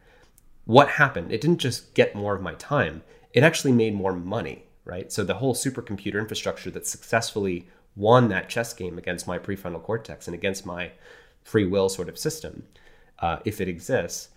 [0.66, 1.32] what happened?
[1.32, 3.04] It didn't just get more of my time.
[3.34, 8.50] It actually made more money right so the whole supercomputer infrastructure that successfully won that
[8.50, 10.92] chess game against my prefrontal cortex and against my
[11.44, 12.64] free will sort of system,
[13.20, 14.30] uh, if it exists,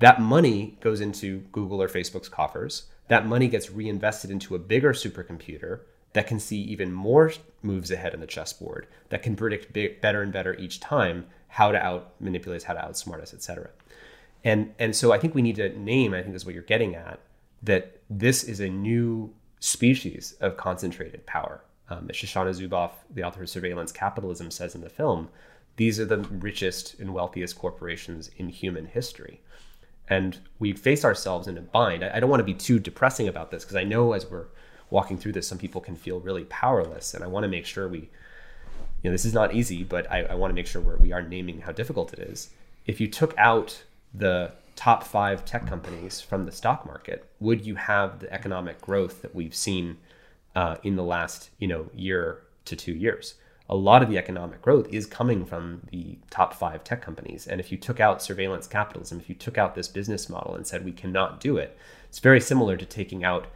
[0.00, 2.86] that money goes into Google or Facebook's coffers.
[3.08, 5.80] That money gets reinvested into a bigger supercomputer
[6.12, 7.32] that can see even more
[7.62, 11.72] moves ahead on the chessboard, that can predict big, better and better each time how
[11.72, 13.70] to out manipulate us, how to outsmart us, etc.
[14.44, 16.14] And and so I think we need to name.
[16.14, 17.20] I think is what you're getting at.
[17.62, 19.32] That this is a new
[19.66, 21.60] species of concentrated power.
[21.88, 25.28] Um, as Shoshana Zuboff, the author of Surveillance Capitalism, says in the film,
[25.76, 29.40] these are the richest and wealthiest corporations in human history.
[30.08, 32.04] And we face ourselves in a bind.
[32.04, 34.46] I don't want to be too depressing about this because I know as we're
[34.88, 37.12] walking through this, some people can feel really powerless.
[37.12, 40.22] And I want to make sure we, you know, this is not easy, but I,
[40.22, 42.50] I want to make sure we're, we are naming how difficult it is.
[42.86, 43.82] If you took out
[44.14, 49.22] the top five tech companies from the stock market, would you have the economic growth
[49.22, 49.98] that we've seen
[50.54, 53.34] uh, in the last, you know, year to two years?
[53.68, 57.46] a lot of the economic growth is coming from the top five tech companies.
[57.46, 60.66] And if you took out surveillance capitalism, if you took out this business model and
[60.66, 61.76] said we cannot do it,
[62.08, 63.46] it's very similar to taking out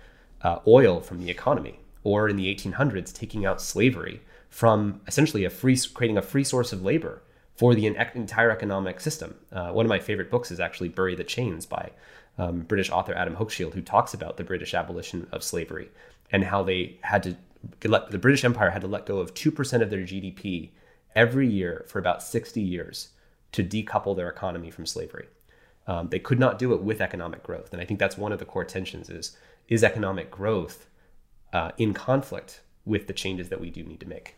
[0.42, 5.50] uh, oil from the economy, or in the 1800s, taking out slavery from essentially a
[5.50, 7.22] free, creating a free source of labor
[7.60, 9.34] for the entire economic system.
[9.52, 11.90] Uh, one of my favorite books is actually Bury the Chains by
[12.38, 15.90] um, British author Adam Hochschild, who talks about the British abolition of slavery
[16.32, 17.36] and how they had to
[17.80, 20.70] the British Empire had to let go of 2% of their GDP
[21.14, 23.10] every year for about 60 years
[23.52, 25.26] to decouple their economy from slavery.
[25.86, 27.74] Um, they could not do it with economic growth.
[27.74, 29.36] And I think that's one of the core tensions is,
[29.68, 30.86] is economic growth
[31.52, 34.36] uh, in conflict with the changes that we do need to make?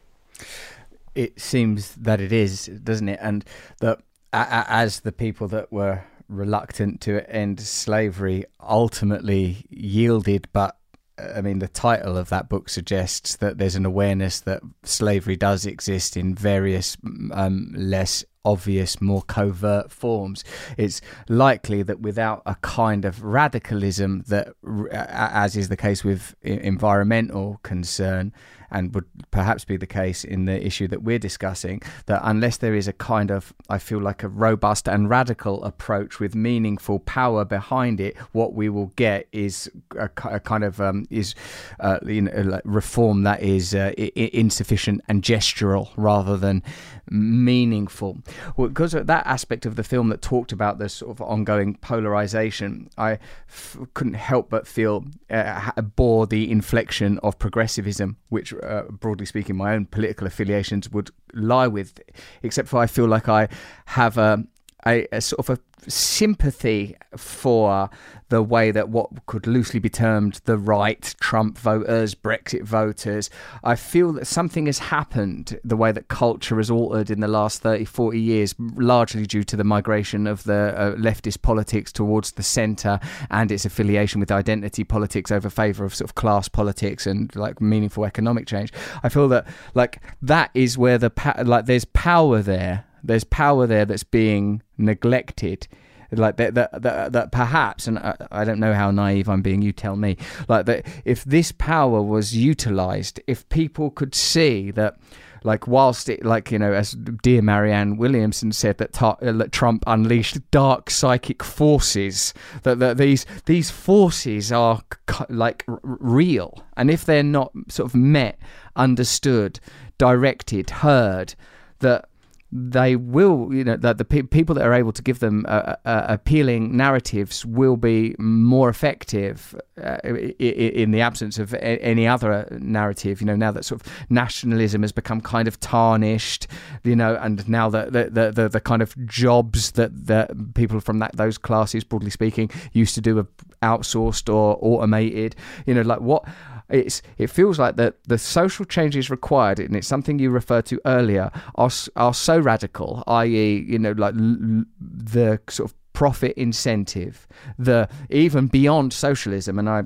[1.14, 3.18] It seems that it is, doesn't it?
[3.22, 3.44] And
[3.80, 4.00] that
[4.32, 10.76] as the people that were reluctant to end slavery ultimately yielded, but
[11.18, 15.66] I mean, the title of that book suggests that there's an awareness that slavery does
[15.66, 16.96] exist in various
[17.32, 20.42] um, less obvious, more covert forms.
[20.76, 24.54] It's likely that without a kind of radicalism that,
[24.90, 28.32] as is the case with environmental concern,
[28.72, 32.74] and would perhaps be the case in the issue that we're discussing, that unless there
[32.74, 37.44] is a kind of, I feel like a robust and radical approach with meaningful power
[37.44, 41.34] behind it, what we will get is a, a kind of um, is
[41.80, 46.62] uh, you know, reform that is uh, insufficient and gestural rather than
[47.10, 48.18] meaningful.
[48.56, 51.76] Well, because of that aspect of the film that talked about the sort of ongoing
[51.76, 58.82] polarization, I f- couldn't help but feel uh, bore the inflection of progressivism, which, uh,
[58.90, 62.00] broadly speaking, my own political affiliations would lie with,
[62.42, 63.48] except for I feel like I
[63.86, 64.44] have a,
[64.86, 67.90] a, a sort of a sympathy for
[68.28, 73.28] the way that what could loosely be termed the right, Trump voters, Brexit voters,
[73.62, 77.60] I feel that something has happened the way that culture has altered in the last
[77.60, 82.42] 30, 40 years, largely due to the migration of the uh, leftist politics towards the
[82.42, 82.98] centre
[83.30, 87.60] and its affiliation with identity politics over favour of sort of class politics and like
[87.60, 88.72] meaningful economic change.
[89.02, 91.12] I feel that like that is where the
[91.44, 95.68] like there's power there there's power there that's being neglected
[96.14, 99.62] like that that that, that perhaps and I, I, don't know how naive I'm being
[99.62, 104.98] you tell me like that if this power was utilized if people could see that
[105.44, 106.92] like whilst it, like you know, as
[107.22, 112.32] dear Marianne Williamson said, that, uh, that Trump unleashed dark psychic forces.
[112.62, 117.90] That, that these these forces are c- like r- real, and if they're not sort
[117.90, 118.38] of met,
[118.76, 119.60] understood,
[119.98, 121.34] directed, heard,
[121.80, 122.08] that
[122.54, 125.76] they will, you know, that the pe- people that are able to give them uh,
[125.86, 132.06] uh, appealing narratives will be more effective uh, i- in the absence of a- any
[132.06, 133.22] other narrative.
[133.22, 136.46] You know, now that sort of nationalism has become kind of tarnished,
[136.84, 140.78] you know, and now that the, the the the kind of jobs that that people
[140.80, 143.26] from that those classes, broadly speaking, used to do are
[143.62, 145.34] outsourced or automated.
[145.64, 146.24] You know, like what
[146.72, 150.80] it's it feels like that the social changes required, and it's something you referred to
[150.86, 157.28] earlier, are are so radical, i.e., you know, like l- the sort of profit incentive,
[157.58, 159.82] the even beyond socialism, and I.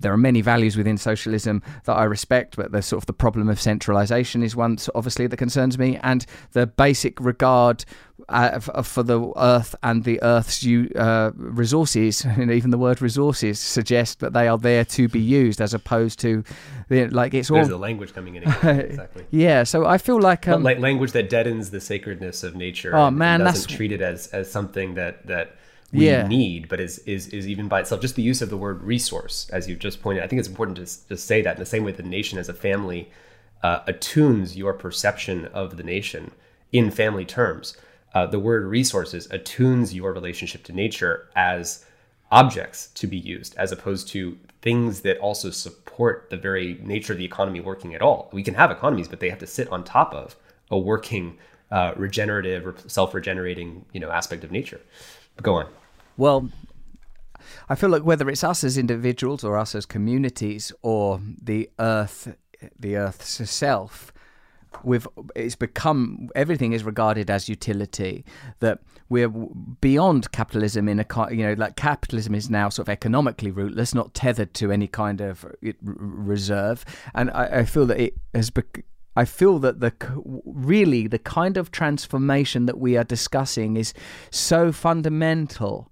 [0.00, 3.48] There are many values within socialism that I respect, but the sort of the problem
[3.48, 7.84] of centralization is one, obviously, that concerns me, and the basic regard
[8.28, 14.20] uh, for the earth and the earth's uh, resources, and even the word resources suggest
[14.20, 16.42] that they are there to be used, as opposed to,
[16.90, 18.80] know, like it's all There's the language coming in again.
[18.86, 19.26] Exactly.
[19.30, 19.62] yeah.
[19.64, 22.94] So I feel like um, like language that deadens the sacredness of nature.
[22.94, 25.56] Oh, and- man, and that's- doesn't treat it as as something that that
[25.92, 26.26] we Yeah.
[26.26, 28.00] need, but is is is even by itself.
[28.00, 30.24] Just the use of the word resource, as you've just pointed.
[30.24, 32.48] I think it's important to just say that in the same way the nation as
[32.48, 33.10] a family
[33.62, 36.32] uh, attunes your perception of the nation
[36.72, 37.76] in family terms.
[38.14, 41.84] Uh, the word resources attunes your relationship to nature as
[42.30, 47.18] objects to be used, as opposed to things that also support the very nature of
[47.18, 48.28] the economy working at all.
[48.32, 50.34] We can have economies, but they have to sit on top of
[50.70, 51.38] a working,
[51.70, 54.80] uh, regenerative, or self-regenerating, you know, aspect of nature.
[55.42, 55.66] Go on.
[56.16, 56.48] Well,
[57.68, 62.36] I feel like whether it's us as individuals or us as communities or the earth,
[62.78, 64.12] the earth's self,
[64.82, 68.24] we've it's become everything is regarded as utility.
[68.60, 73.50] That we're beyond capitalism in a you know like capitalism is now sort of economically
[73.50, 75.46] rootless, not tethered to any kind of
[75.82, 76.84] reserve,
[77.14, 78.50] and I, I feel that it has.
[78.50, 78.84] Bec-
[79.16, 79.92] I feel that the
[80.44, 83.94] really the kind of transformation that we are discussing is
[84.30, 85.90] so fundamental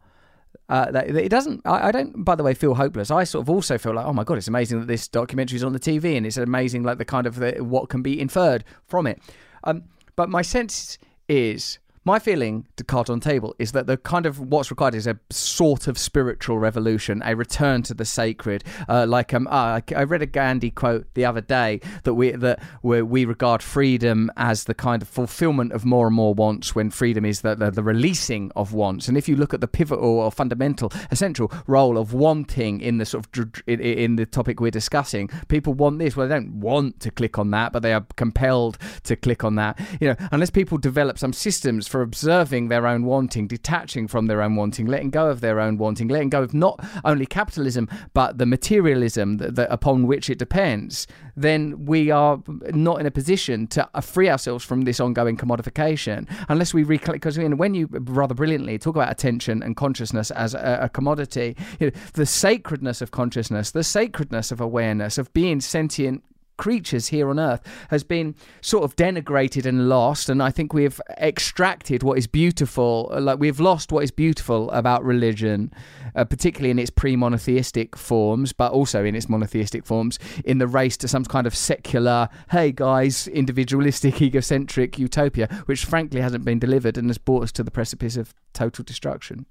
[0.69, 1.61] uh, that, it doesn't.
[1.67, 2.25] I, I don't.
[2.25, 3.11] By the way, feel hopeless.
[3.11, 5.65] I sort of also feel like, oh my god, it's amazing that this documentary is
[5.65, 8.65] on the TV, and it's amazing like the kind of the, what can be inferred
[8.87, 9.21] from it.
[9.65, 9.85] Um,
[10.17, 10.99] but my sense
[11.29, 11.79] is.
[12.07, 15.19] My feeling to card on table is that the kind of what's required is a
[15.31, 18.63] sort of spiritual revolution, a return to the sacred.
[18.87, 22.61] Uh, like um, uh, I read a Gandhi quote the other day that we that
[22.83, 27.25] we, regard freedom as the kind of fulfillment of more and more wants, when freedom
[27.25, 29.09] is the, the the releasing of wants.
[29.09, 33.07] And if you look at the pivotal or fundamental, essential role of wanting in the
[33.07, 36.19] sort of in the topic we're discussing, people want this.
[36.19, 39.55] Well, they don't want to click on that, but they are compelled to click on
[39.55, 39.81] that.
[40.03, 44.43] You know, unless people develop some systems for observing their own wanting, detaching from their
[44.43, 48.37] own wanting, letting go of their own wanting, letting go of not only capitalism but
[48.37, 52.43] the materialism that, that upon which it depends, then we are
[52.73, 57.15] not in a position to uh, free ourselves from this ongoing commodification unless we reclaim.
[57.15, 61.93] Because when you rather brilliantly talk about attention and consciousness as a, a commodity, you
[61.93, 66.25] know, the sacredness of consciousness, the sacredness of awareness, of being sentient
[66.57, 71.01] creatures here on earth has been sort of denigrated and lost and i think we've
[71.19, 75.73] extracted what is beautiful like we've lost what is beautiful about religion
[76.15, 80.97] uh, particularly in its pre-monotheistic forms but also in its monotheistic forms in the race
[80.97, 86.97] to some kind of secular hey guys individualistic egocentric utopia which frankly hasn't been delivered
[86.97, 89.47] and has brought us to the precipice of total destruction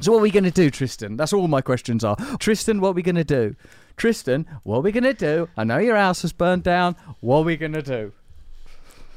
[0.00, 1.16] so what are we going to do, Tristan?
[1.16, 2.16] That's all my questions are.
[2.38, 3.56] Tristan, what are we going to do?
[3.98, 5.48] Tristan, what are we going to do?
[5.56, 6.96] I know your house has burned down.
[7.20, 8.12] What are we going to do?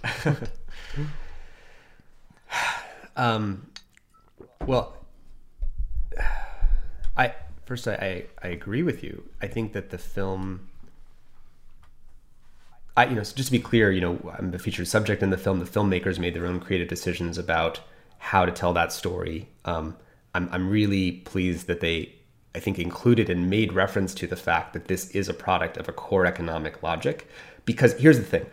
[3.16, 3.68] Um,
[4.66, 4.96] well,
[7.16, 7.34] I
[7.66, 9.30] first I, I agree with you.
[9.42, 10.68] I think that the film.
[12.98, 15.30] I, you know, so just to be clear, you know, I'm the featured subject in
[15.30, 15.60] the film.
[15.60, 17.80] The filmmakers made their own creative decisions about
[18.18, 19.48] how to tell that story.
[19.64, 19.96] Um,
[20.34, 22.16] I'm, I'm really pleased that they,
[22.54, 25.88] I think, included and made reference to the fact that this is a product of
[25.88, 27.28] a core economic logic.
[27.66, 28.46] Because here's the thing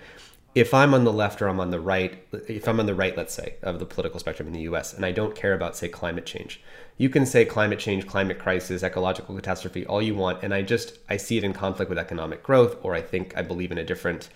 [0.55, 3.17] if I'm on the left or I'm on the right, if I'm on the right,
[3.17, 5.89] let's say, of the political spectrum in the US, and I don't care about, say,
[5.89, 6.61] climate change,
[6.97, 10.43] you can say climate change, climate crisis, ecological catastrophe, all you want.
[10.43, 13.43] And I just, I see it in conflict with economic growth, or I think I
[13.43, 14.31] believe in a different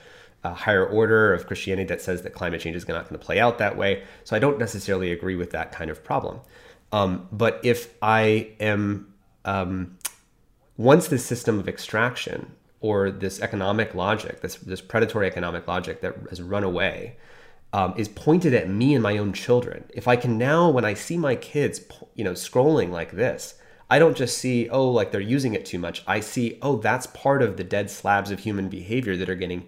[0.44, 3.40] uh, higher order of Christianity that says that climate change is not going to play
[3.40, 4.02] out that way.
[4.24, 6.40] So I don't necessarily agree with that kind of problem.
[6.92, 9.11] Um, but if I am,
[9.44, 9.98] um,
[10.76, 16.16] once this system of extraction or this economic logic, this this predatory economic logic that
[16.30, 17.16] has run away,
[17.72, 19.84] um, is pointed at me and my own children.
[19.94, 21.80] If I can now, when I see my kids,
[22.14, 23.54] you know, scrolling like this,
[23.88, 26.02] I don't just see, oh, like they're using it too much.
[26.06, 29.66] I see, oh, that's part of the dead slabs of human behavior that are getting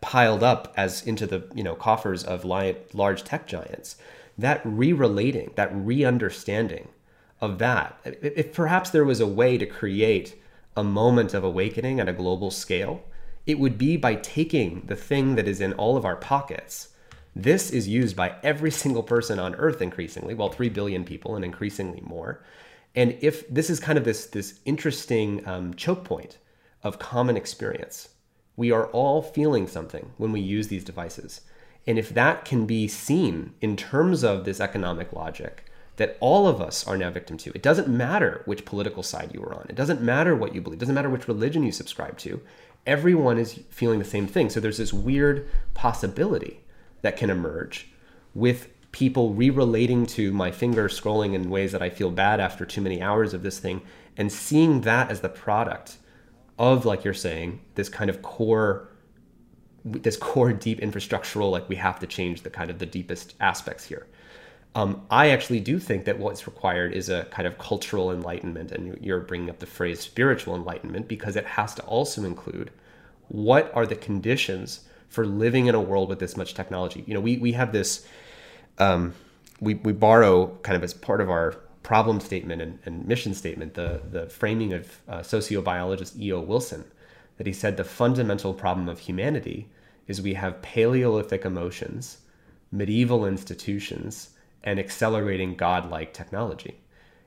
[0.00, 3.96] piled up as into the you know coffers of large tech giants.
[4.38, 6.88] That re-relating, that re-understanding
[7.42, 7.98] of that.
[8.04, 10.40] If perhaps there was a way to create
[10.76, 13.02] a moment of awakening at a global scale,
[13.46, 16.90] it would be by taking the thing that is in all of our pockets.
[17.34, 21.44] This is used by every single person on earth increasingly, well, 3 billion people and
[21.44, 22.42] increasingly more.
[22.94, 26.38] And if this is kind of this, this interesting um, choke point
[26.84, 28.10] of common experience,
[28.56, 31.40] we are all feeling something when we use these devices.
[31.86, 35.64] And if that can be seen in terms of this economic logic
[35.96, 39.42] that all of us are now victim to, it doesn't matter which political side you
[39.42, 42.16] are on, it doesn't matter what you believe, it doesn't matter which religion you subscribe
[42.18, 42.40] to,
[42.86, 44.50] everyone is feeling the same thing.
[44.50, 46.60] So there's this weird possibility
[47.02, 47.88] that can emerge
[48.34, 52.80] with people re-relating to my finger scrolling in ways that I feel bad after too
[52.80, 53.82] many hours of this thing
[54.16, 55.96] and seeing that as the product
[56.58, 58.88] of like you're saying this kind of core
[59.84, 63.84] this core deep infrastructural like we have to change the kind of the deepest aspects
[63.84, 64.06] here
[64.74, 68.98] um, i actually do think that what's required is a kind of cultural enlightenment and
[69.02, 72.70] you're bringing up the phrase spiritual enlightenment because it has to also include
[73.28, 77.20] what are the conditions for living in a world with this much technology you know
[77.20, 78.06] we, we have this
[78.78, 79.14] um,
[79.60, 83.74] we, we borrow kind of as part of our problem statement and, and mission statement,
[83.74, 86.40] the, the framing of uh, sociobiologist E.O.
[86.40, 86.84] Wilson,
[87.38, 89.68] that he said the fundamental problem of humanity
[90.06, 92.18] is we have Paleolithic emotions,
[92.70, 94.30] medieval institutions,
[94.64, 96.80] and accelerating godlike technology.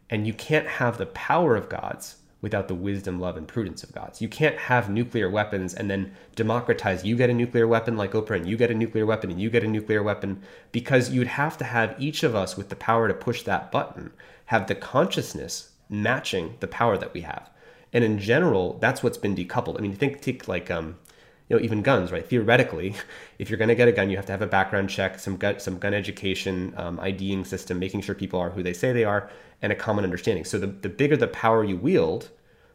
[0.09, 3.91] And you can't have the power of gods without the wisdom, love, and prudence of
[3.91, 4.21] gods.
[4.21, 7.03] You can't have nuclear weapons and then democratize.
[7.03, 9.49] You get a nuclear weapon like Oprah, and you get a nuclear weapon, and you
[9.49, 13.07] get a nuclear weapon, because you'd have to have each of us with the power
[13.07, 14.11] to push that button
[14.45, 17.49] have the consciousness matching the power that we have.
[17.91, 19.79] And in general, that's what's been decoupled.
[19.79, 20.97] I mean, think, think like, um,
[21.49, 22.27] you know, even guns, right?
[22.27, 22.95] Theoretically,
[23.39, 25.37] if you're going to get a gun, you have to have a background check, some
[25.37, 29.03] gun, some gun education, um, IDing system, making sure people are who they say they
[29.03, 29.29] are,
[29.61, 30.45] and a common understanding.
[30.45, 32.29] So the, the bigger the power you wield,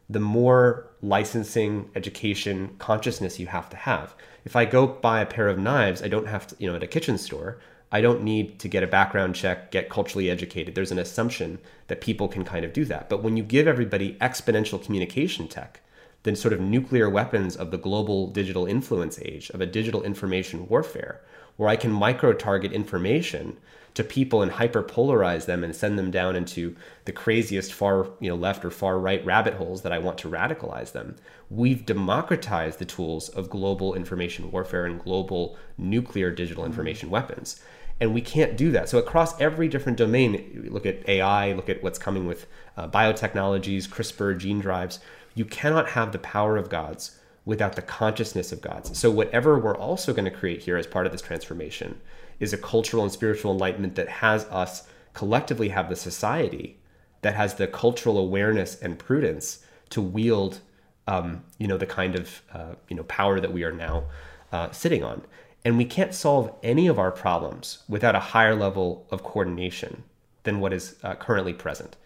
[0.08, 4.14] the more licensing, education, consciousness you have to have.
[4.44, 6.82] If I go buy a pair of knives, I don't have to, you know, at
[6.82, 7.58] a kitchen store,
[7.92, 10.74] I don't need to get a background check, get culturally educated.
[10.74, 11.58] There's an assumption
[11.88, 13.08] that people can kind of do that.
[13.08, 15.80] But when you give everybody exponential communication tech,
[16.22, 20.68] then sort of nuclear weapons of the global digital influence age, of a digital information
[20.68, 21.20] warfare,
[21.56, 23.56] where I can micro target information
[23.94, 28.28] to people and hyper polarize them and send them down into the craziest far you
[28.28, 31.16] know left or far right rabbit holes that I want to radicalize them.
[31.48, 37.60] We've democratized the tools of global information warfare and global nuclear digital information weapons
[38.00, 38.88] and we can't do that.
[38.88, 42.46] So across every different domain, look at AI, look at what's coming with
[42.76, 45.00] uh, biotechnologies, CRISPR, gene drives.
[45.34, 48.96] You cannot have the power of gods without the consciousness of gods.
[48.98, 52.00] So whatever we're also going to create here as part of this transformation
[52.38, 56.80] is a cultural and spiritual enlightenment that has us collectively have the society
[57.22, 60.60] that has the cultural awareness and prudence to wield,
[61.06, 64.04] um, you know, the kind of uh, you know power that we are now
[64.52, 65.22] uh, sitting on.
[65.64, 70.04] And we can't solve any of our problems without a higher level of coordination
[70.44, 71.96] than what is uh, currently present.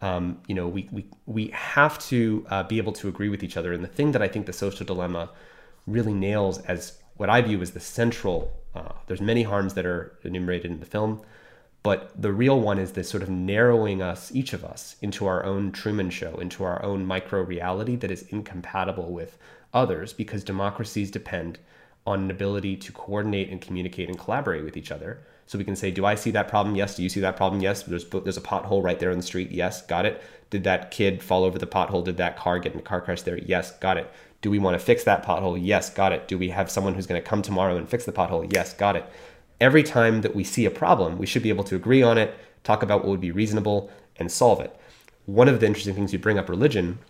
[0.00, 3.56] Um, you know, we, we, we have to uh, be able to agree with each
[3.56, 3.72] other.
[3.72, 5.30] And the thing that I think the social dilemma
[5.86, 10.16] really nails as what I view as the central, uh, there's many harms that are
[10.22, 11.20] enumerated in the film,
[11.82, 15.44] but the real one is this sort of narrowing us, each of us, into our
[15.44, 19.38] own Truman Show, into our own micro reality that is incompatible with
[19.72, 21.58] others because democracies depend
[22.06, 25.20] on an ability to coordinate and communicate and collaborate with each other.
[25.48, 26.76] So we can say, do I see that problem?
[26.76, 26.94] Yes.
[26.94, 27.60] Do you see that problem?
[27.60, 27.82] Yes.
[27.82, 29.50] There's there's a pothole right there in the street.
[29.50, 29.82] Yes.
[29.82, 30.22] Got it.
[30.50, 32.04] Did that kid fall over the pothole?
[32.04, 33.38] Did that car get in a car crash there?
[33.38, 33.72] Yes.
[33.78, 34.12] Got it.
[34.42, 35.58] Do we want to fix that pothole?
[35.60, 35.90] Yes.
[35.90, 36.28] Got it.
[36.28, 38.52] Do we have someone who's going to come tomorrow and fix the pothole?
[38.52, 38.74] Yes.
[38.74, 39.10] Got it.
[39.60, 42.32] Every time that we see a problem, we should be able to agree on it,
[42.62, 44.78] talk about what would be reasonable, and solve it.
[45.26, 47.00] One of the interesting things you bring up religion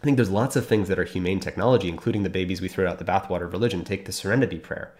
[0.00, 2.88] I think there's lots of things that are humane technology, including the babies we throw
[2.88, 3.84] out the bathwater of religion.
[3.84, 4.92] Take the Serenity Prayer,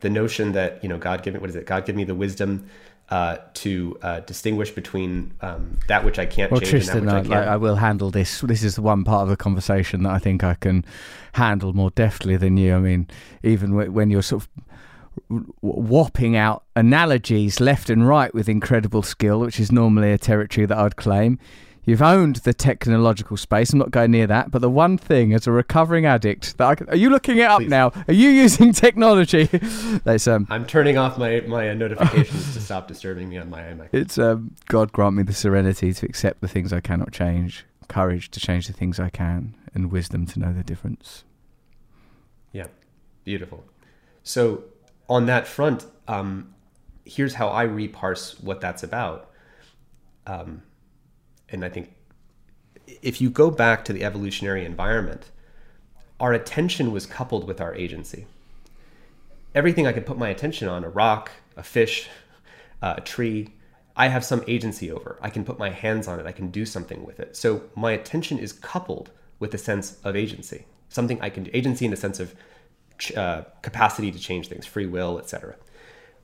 [0.00, 1.66] the notion that you know God give me what is it?
[1.66, 2.66] God give me the wisdom
[3.10, 7.22] uh, to uh, distinguish between um, that which I can't well, change Tristan, and that
[7.24, 8.40] which I, I, I, will handle this.
[8.40, 10.84] This is the one part of the conversation that I think I can
[11.32, 12.74] handle more deftly than you.
[12.74, 13.08] I mean,
[13.42, 14.48] even when you're sort of
[15.60, 20.78] whopping out analogies left and right with incredible skill, which is normally a territory that
[20.78, 21.38] I'd claim
[21.84, 23.72] You've owned the technological space.
[23.72, 24.50] I'm not going near that.
[24.50, 27.42] But the one thing, as a recovering addict, that I can, are you looking it
[27.44, 27.70] up Please.
[27.70, 27.92] now?
[28.06, 29.44] Are you using technology?
[30.04, 33.88] That's um, I'm turning off my my notifications to stop disturbing me on my iMac.
[33.92, 38.30] it's um, God grant me the serenity to accept the things I cannot change, courage
[38.32, 41.24] to change the things I can, and wisdom to know the difference.
[42.52, 42.66] Yeah,
[43.24, 43.64] beautiful.
[44.22, 44.64] So
[45.08, 46.54] on that front, um,
[47.04, 49.30] here's how I reparse what that's about.
[50.26, 50.62] Um,
[51.52, 51.94] and I think
[53.02, 55.30] if you go back to the evolutionary environment,
[56.18, 58.26] our attention was coupled with our agency.
[59.54, 62.08] Everything I could put my attention on, a rock, a fish,
[62.82, 63.54] uh, a tree,
[63.96, 65.18] I have some agency over.
[65.20, 66.26] I can put my hands on it.
[66.26, 67.36] I can do something with it.
[67.36, 71.84] So my attention is coupled with a sense of agency, something I can do, agency
[71.84, 72.34] in the sense of
[72.98, 75.56] ch- uh, capacity to change things, free will, etc.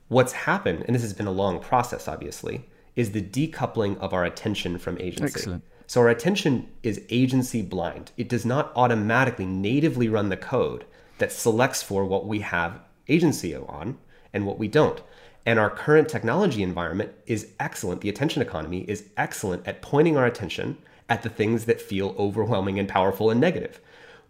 [0.07, 2.65] What's happened, and this has been a long process, obviously,
[2.97, 5.39] is the decoupling of our attention from agency.
[5.39, 5.63] Excellent.
[5.85, 8.11] So our attention is agency blind.
[8.17, 10.83] It does not automatically natively run the code
[11.19, 13.97] that selects for what we have agency on
[14.33, 15.01] and what we don't.
[15.45, 18.01] And our current technology environment is excellent.
[18.01, 20.77] The attention economy is excellent at pointing our attention
[21.07, 23.79] at the things that feel overwhelming and powerful and negative,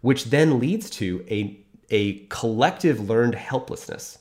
[0.00, 1.58] which then leads to a,
[1.90, 4.17] a collective learned helplessness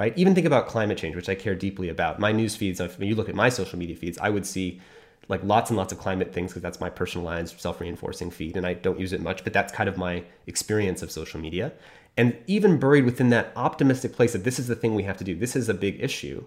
[0.00, 0.16] right?
[0.16, 2.18] Even think about climate change, which I care deeply about.
[2.18, 4.80] My news feeds, if you look at my social media feeds, I would see
[5.28, 8.72] like lots and lots of climate things because that's my personalized, self-reinforcing feed, and I
[8.72, 11.72] don't use it much, but that's kind of my experience of social media.
[12.16, 15.24] And even buried within that optimistic place that this is the thing we have to
[15.24, 16.46] do, this is a big issue,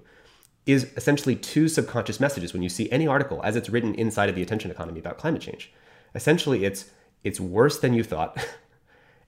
[0.65, 4.35] is essentially two subconscious messages when you see any article as it's written inside of
[4.35, 5.71] the attention economy about climate change.
[6.15, 6.85] Essentially, it's
[7.23, 8.43] it's worse than you thought.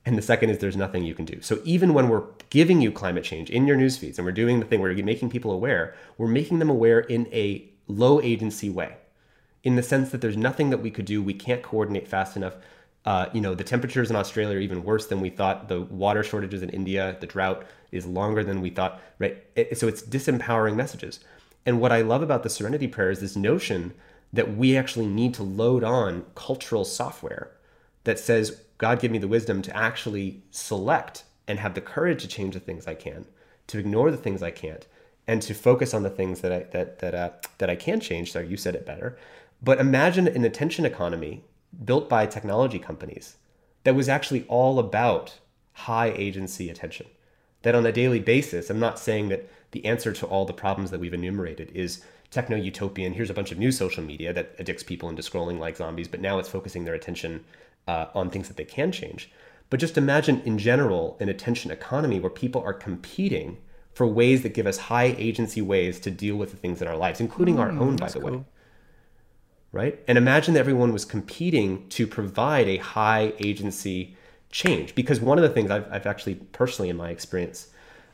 [0.05, 1.41] And the second is there's nothing you can do.
[1.41, 4.59] So even when we're giving you climate change in your news feeds and we're doing
[4.59, 8.69] the thing where we're making people aware, we're making them aware in a low agency
[8.69, 8.97] way,
[9.63, 11.23] in the sense that there's nothing that we could do.
[11.23, 12.55] We can't coordinate fast enough.
[13.03, 15.69] Uh, you know, the temperatures in Australia are even worse than we thought.
[15.69, 19.01] The water shortages in India, the drought is longer than we thought.
[19.17, 19.43] Right.
[19.55, 21.19] It- so it's disempowering messages.
[21.65, 23.93] And what I love about the Serenity Prayer is this notion
[24.31, 27.51] that we actually need to load on cultural software
[28.03, 32.27] that says, God, give me the wisdom to actually select and have the courage to
[32.27, 33.25] change the things I can,
[33.67, 34.85] to ignore the things I can't,
[35.27, 38.31] and to focus on the things that I that that uh, that I can change.
[38.31, 39.17] So you said it better.
[39.61, 41.43] But imagine an attention economy
[41.83, 43.37] built by technology companies
[43.83, 45.39] that was actually all about
[45.73, 47.07] high agency attention.
[47.61, 50.91] That on a daily basis, I'm not saying that the answer to all the problems
[50.91, 53.13] that we've enumerated is techno utopian.
[53.13, 56.21] Here's a bunch of new social media that addicts people into scrolling like zombies, but
[56.21, 57.43] now it's focusing their attention
[57.87, 59.31] uh, on things that they can change.
[59.69, 63.57] But just imagine in general an attention economy where people are competing
[63.93, 66.97] for ways that give us high agency ways to deal with the things in our
[66.97, 68.43] lives, including our own, by the way.
[69.71, 69.99] Right?
[70.07, 74.15] And imagine that everyone was competing to provide a high agency
[74.51, 74.95] change.
[74.95, 77.69] Because one of the things I've, I've actually personally, in my experience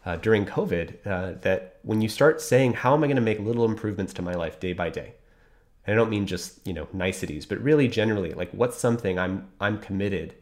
[0.06, 3.40] uh, during COVID, uh, that when you start saying, How am I going to make
[3.40, 5.16] little improvements to my life day by day?
[5.86, 9.48] And I don't mean just, you know, niceties, but really generally, like what's something I'm
[9.60, 10.36] I'm committed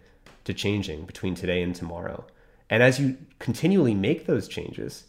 [0.45, 2.25] to changing between today and tomorrow.
[2.69, 5.05] And as you continually make those changes,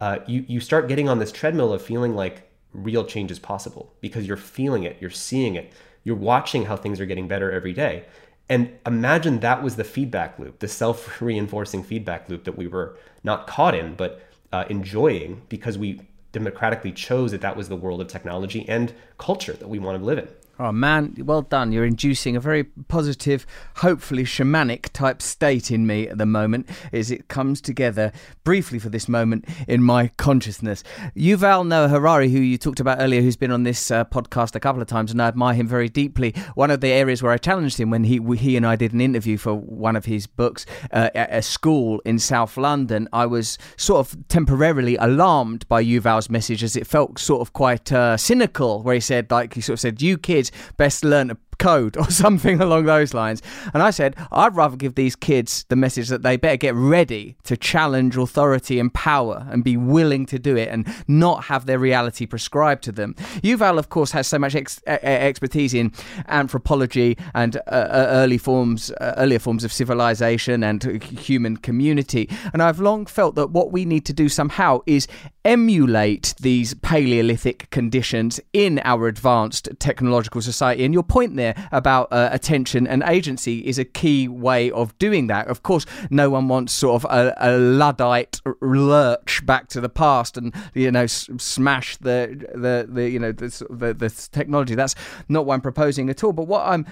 [0.00, 3.92] uh, you you start getting on this treadmill of feeling like real change is possible
[4.00, 5.72] because you're feeling it, you're seeing it,
[6.04, 8.04] you're watching how things are getting better every day.
[8.48, 12.98] And imagine that was the feedback loop, the self reinforcing feedback loop that we were
[13.22, 16.00] not caught in, but uh, enjoying because we
[16.32, 20.04] democratically chose that that was the world of technology and culture that we want to
[20.04, 20.28] live in.
[20.62, 21.72] Oh man, well done.
[21.72, 23.46] You're inducing a very positive,
[23.76, 28.12] hopefully shamanic type state in me at the moment as it comes together
[28.44, 30.84] briefly for this moment in my consciousness.
[31.16, 34.60] Yuval Noah Harari, who you talked about earlier, who's been on this uh, podcast a
[34.60, 36.34] couple of times and I admire him very deeply.
[36.56, 39.00] One of the areas where I challenged him when he he and I did an
[39.00, 43.56] interview for one of his books uh, at a school in South London, I was
[43.78, 48.82] sort of temporarily alarmed by Yuval's message as it felt sort of quite uh, cynical,
[48.82, 52.10] where he said, like, he sort of said, you kids best learn to code or
[52.10, 53.40] something along those lines.
[53.72, 57.36] And I said, I'd rather give these kids the message that they better get ready
[57.44, 61.78] to challenge authority and power and be willing to do it and not have their
[61.78, 63.14] reality prescribed to them.
[63.42, 65.92] Yuval, of course, has so much ex- expertise in
[66.26, 72.28] anthropology and uh, uh, early forms, uh, earlier forms of civilization and human community.
[72.52, 75.06] And I've long felt that what we need to do somehow is
[75.44, 80.84] emulate these Paleolithic conditions in our advanced technological society.
[80.84, 84.96] And your point there there about uh, attention and agency is a key way of
[84.98, 85.48] doing that.
[85.48, 90.36] Of course, no one wants sort of a, a luddite lurch back to the past
[90.36, 94.74] and you know s- smash the the the you know the, the the technology.
[94.74, 94.94] That's
[95.28, 96.32] not what I'm proposing at all.
[96.32, 96.86] But what I'm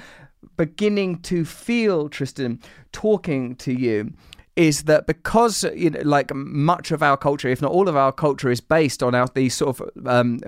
[0.57, 2.61] beginning to feel, Tristan,
[2.93, 4.13] talking to you
[4.57, 8.13] is that because you know, like much of our culture, if not all of our
[8.13, 10.41] culture, is based on our these sort of um,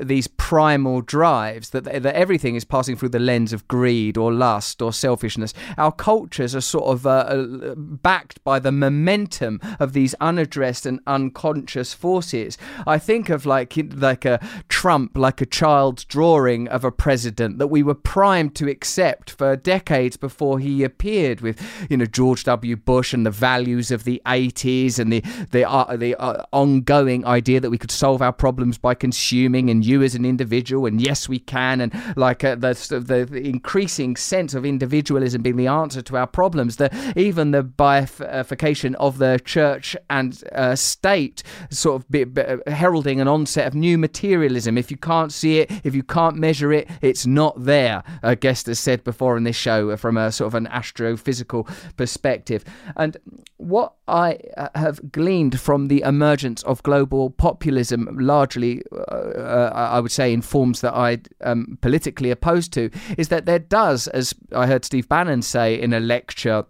[0.00, 4.82] these primal drives that that everything is passing through the lens of greed or lust
[4.82, 5.54] or selfishness.
[5.78, 11.00] Our cultures are sort of uh, uh, backed by the momentum of these unaddressed and
[11.06, 12.58] unconscious forces.
[12.86, 17.68] I think of like like a Trump, like a child's drawing of a president that
[17.68, 22.76] we were primed to accept for decades before he appeared with you know George W.
[22.76, 25.20] Bush and the values of the 80s and the
[25.50, 29.84] the uh, the uh, ongoing idea that we could solve our problems by consuming and
[29.84, 34.14] you as an individual and yes we can and like uh, the, the, the increasing
[34.14, 39.40] sense of individualism being the answer to our problems the even the bifurcation of the
[39.44, 44.76] church and uh, state sort of be, be, heralding an onset of new materialism.
[44.76, 48.66] If you can't see it if you can't measure it it's not there a guest
[48.66, 52.64] has said before in this show from a sort of an astrophysical perspective.
[52.96, 53.16] And
[53.56, 60.00] what I uh, have gleaned from the emergence of global populism, largely, uh, uh, I
[60.00, 64.34] would say, in forms that I am politically opposed to, is that there does, as
[64.54, 66.64] I heard Steve Bannon say in a lecture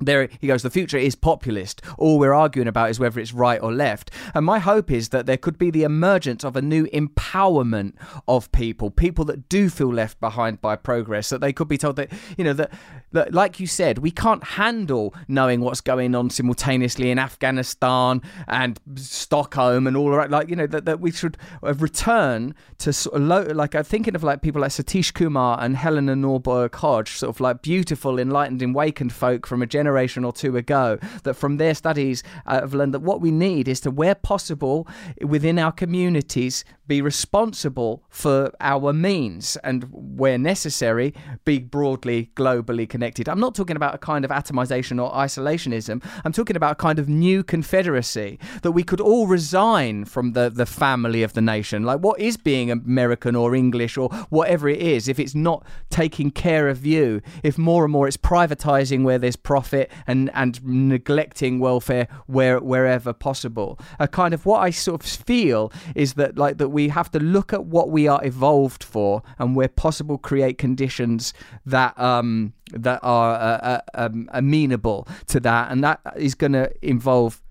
[0.00, 1.80] there he goes the future is populist.
[1.98, 4.10] All we're arguing about is whether it's right or left.
[4.34, 7.94] And my hope is that there could be the emergence of a new empowerment
[8.28, 11.96] of people people that do feel left behind by progress that they could be told
[11.96, 12.72] that you know that,
[13.12, 18.78] that like you said we can't handle knowing what's going on simultaneously in afghanistan and
[18.94, 23.16] stockholm and all right like you know that, that we should uh, return to sort
[23.16, 27.12] of low, like i'm thinking of like people like satish kumar and helena norberg hodge
[27.12, 31.34] sort of like beautiful enlightened awakened folk from a generation generation or two ago that
[31.34, 34.86] from their studies uh, have learned that what we need is to, where possible,
[35.20, 41.14] within our communities, be responsible for our means and, where necessary,
[41.44, 43.28] be broadly, globally connected.
[43.28, 46.02] I'm not talking about a kind of atomization or isolationism.
[46.24, 50.50] I'm talking about a kind of new confederacy that we could all resign from the,
[50.50, 51.84] the family of the nation.
[51.84, 56.30] Like, what is being American or English or whatever it is if it's not taking
[56.30, 57.20] care of you?
[57.42, 59.75] If more and more it's privatizing where there's profit
[60.06, 63.78] and, and neglecting welfare where wherever possible.
[63.98, 67.20] A kind of what I sort of feel is that, like, that we have to
[67.20, 73.00] look at what we are evolved for and where possible create conditions that um, that
[73.02, 75.70] are uh, uh, um, amenable to that.
[75.70, 77.42] And that is going to involve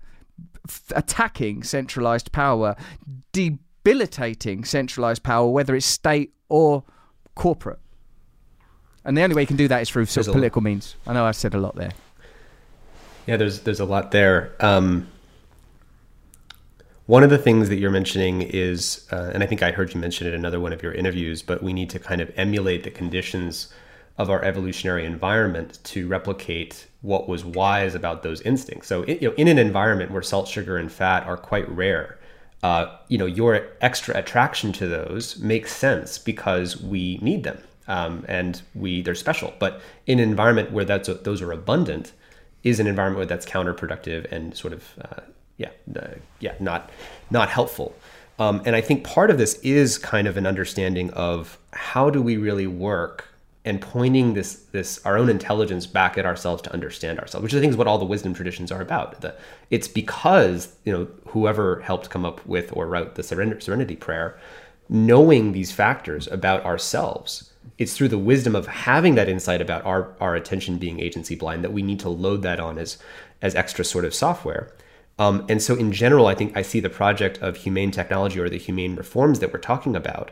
[0.68, 2.76] f- attacking centralized power
[3.32, 6.84] debilitating centralized power whether it's state or
[7.34, 7.78] corporate.
[9.04, 10.96] And the only way you can do that is through sort of political means.
[11.06, 11.92] I know i've said a lot there
[13.26, 15.06] yeah there's there's a lot there um,
[17.06, 20.00] one of the things that you're mentioning is, uh, and I think I heard you
[20.00, 22.82] mention it in another one of your interviews, but we need to kind of emulate
[22.82, 23.72] the conditions
[24.18, 28.88] of our evolutionary environment to replicate what was wise about those instincts.
[28.88, 32.18] So, you know, in an environment where salt, sugar, and fat are quite rare,
[32.64, 38.24] uh, you know, your extra attraction to those makes sense because we need them um,
[38.26, 39.52] and we they're special.
[39.60, 42.12] But in an environment where that's those are abundant,
[42.66, 45.20] is an environment where that's counterproductive and sort of uh,
[45.56, 46.08] yeah, uh,
[46.40, 46.90] yeah, not
[47.30, 47.94] not helpful.
[48.38, 52.20] Um, and I think part of this is kind of an understanding of how do
[52.20, 53.28] we really work
[53.64, 57.60] and pointing this this our own intelligence back at ourselves to understand ourselves, which I
[57.60, 59.20] think is what all the wisdom traditions are about.
[59.20, 59.36] The,
[59.70, 64.36] it's because you know whoever helped come up with or wrote the Serenity Prayer,
[64.88, 67.52] knowing these factors about ourselves.
[67.78, 71.64] It's through the wisdom of having that insight about our our attention being agency blind
[71.64, 72.98] that we need to load that on as
[73.42, 74.72] as extra sort of software.
[75.18, 78.48] Um, and so, in general, I think I see the project of humane technology or
[78.48, 80.30] the humane reforms that we're talking about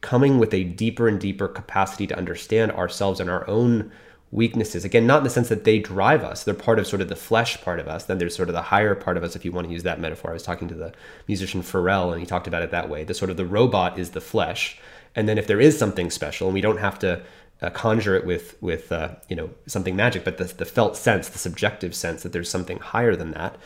[0.00, 3.90] coming with a deeper and deeper capacity to understand ourselves and our own
[4.30, 4.84] weaknesses.
[4.84, 7.16] Again, not in the sense that they drive us, they're part of sort of the
[7.16, 8.04] flesh part of us.
[8.04, 10.00] Then there's sort of the higher part of us, if you want to use that
[10.00, 10.30] metaphor.
[10.30, 10.92] I was talking to the
[11.26, 13.04] musician Pharrell, and he talked about it that way.
[13.04, 14.78] The sort of the robot is the flesh.
[15.16, 17.22] And then if there is something special, and we don't have to
[17.62, 21.28] uh, conjure it with with uh, you know something magic, but the, the felt sense,
[21.28, 23.56] the subjective sense that there's something higher than that,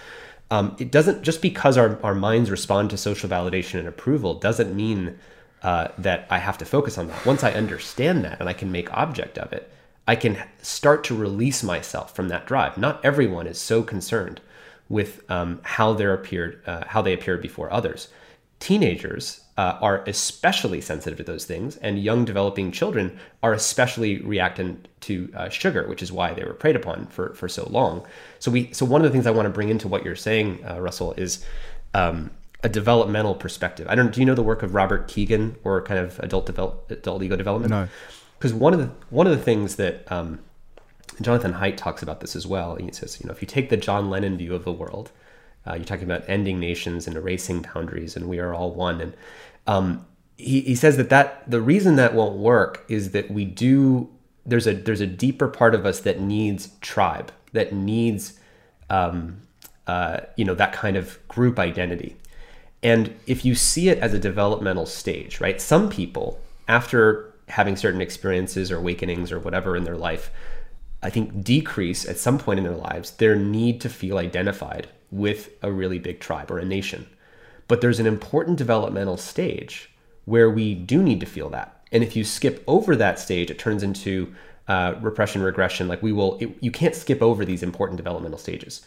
[0.50, 4.74] um, it doesn't just because our, our minds respond to social validation and approval doesn't
[4.74, 5.18] mean
[5.62, 7.26] uh, that I have to focus on that.
[7.26, 9.70] Once I understand that and I can make object of it,
[10.06, 12.78] I can start to release myself from that drive.
[12.78, 14.40] Not everyone is so concerned
[14.88, 18.08] with um, how they appeared, uh, how they appeared before others.
[18.60, 24.86] teenagers uh, are especially sensitive to those things, and young developing children are especially reactant
[25.00, 28.06] to uh, sugar, which is why they were preyed upon for, for so long.
[28.38, 30.64] So we so one of the things I want to bring into what you're saying,
[30.64, 31.44] uh, Russell, is
[31.92, 32.30] um,
[32.62, 33.88] a developmental perspective.
[33.90, 34.12] I don't.
[34.14, 37.34] Do you know the work of Robert Kegan or kind of adult develop, adult ego
[37.34, 37.72] development?
[37.72, 37.88] No.
[38.38, 40.38] Because one of the one of the things that um,
[41.20, 42.76] Jonathan Haidt talks about this as well.
[42.76, 45.10] He says, you know, if you take the John Lennon view of the world,
[45.68, 49.00] uh, you're talking about ending nations and erasing boundaries, and we are all one.
[49.00, 49.12] And
[49.68, 50.04] um,
[50.36, 54.10] he, he says that that the reason that won't work is that we do
[54.44, 58.38] there's a there's a deeper part of us that needs tribe that needs
[58.90, 59.40] um,
[59.86, 62.16] uh, you know that kind of group identity.
[62.82, 65.60] And if you see it as a developmental stage, right?
[65.60, 70.30] Some people after having certain experiences or awakenings or whatever in their life,
[71.02, 75.50] I think decrease at some point in their lives their need to feel identified with
[75.62, 77.06] a really big tribe or a nation.
[77.68, 79.90] But there's an important developmental stage
[80.24, 81.80] where we do need to feel that.
[81.92, 84.34] And if you skip over that stage, it turns into
[84.66, 85.88] uh, repression, regression.
[85.88, 88.82] Like we will, it, you can't skip over these important developmental stages.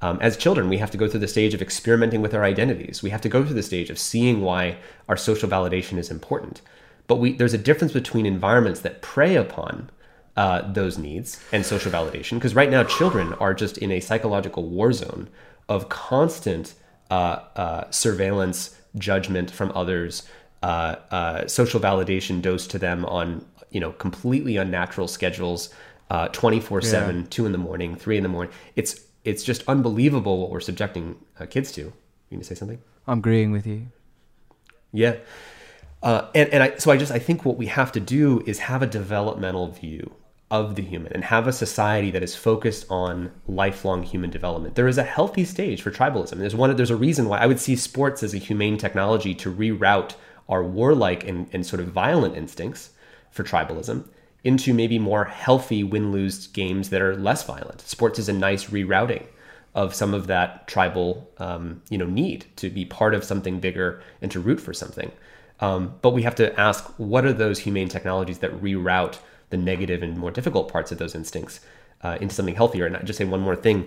[0.00, 3.02] Um, as children, we have to go through the stage of experimenting with our identities.
[3.02, 4.76] We have to go through the stage of seeing why
[5.08, 6.60] our social validation is important.
[7.06, 9.90] But we, there's a difference between environments that prey upon
[10.36, 12.34] uh, those needs and social validation.
[12.34, 15.28] Because right now, children are just in a psychological war zone
[15.68, 16.74] of constant
[17.90, 20.22] surveillance, judgment from others,
[20.62, 25.68] uh, uh, social validation dosed to them on you know completely unnatural schedules,
[26.32, 28.52] twenty four seven, two in the morning, three in the morning.
[28.76, 31.80] It's it's just unbelievable what we're subjecting uh, kids to.
[31.80, 31.92] You
[32.30, 32.80] going to say something?
[33.06, 33.88] I'm agreeing with you.
[34.92, 35.16] Yeah.
[36.02, 38.60] Uh, and and I, so I just I think what we have to do is
[38.60, 40.14] have a developmental view
[40.54, 44.76] of the human and have a society that is focused on lifelong human development.
[44.76, 46.36] There is a healthy stage for tribalism.
[46.36, 49.52] There's one there's a reason why I would see sports as a humane technology to
[49.52, 50.14] reroute
[50.48, 52.90] our warlike and, and sort of violent instincts
[53.32, 54.06] for tribalism
[54.44, 57.80] into maybe more healthy win-lose games that are less violent.
[57.80, 59.26] Sports is a nice rerouting
[59.74, 64.00] of some of that tribal um, you know need to be part of something bigger
[64.22, 65.10] and to root for something.
[65.58, 69.18] Um, but we have to ask what are those humane technologies that reroute
[69.54, 71.60] the negative and more difficult parts of those instincts
[72.02, 72.86] uh, into something healthier.
[72.86, 73.78] And I just say one more thing.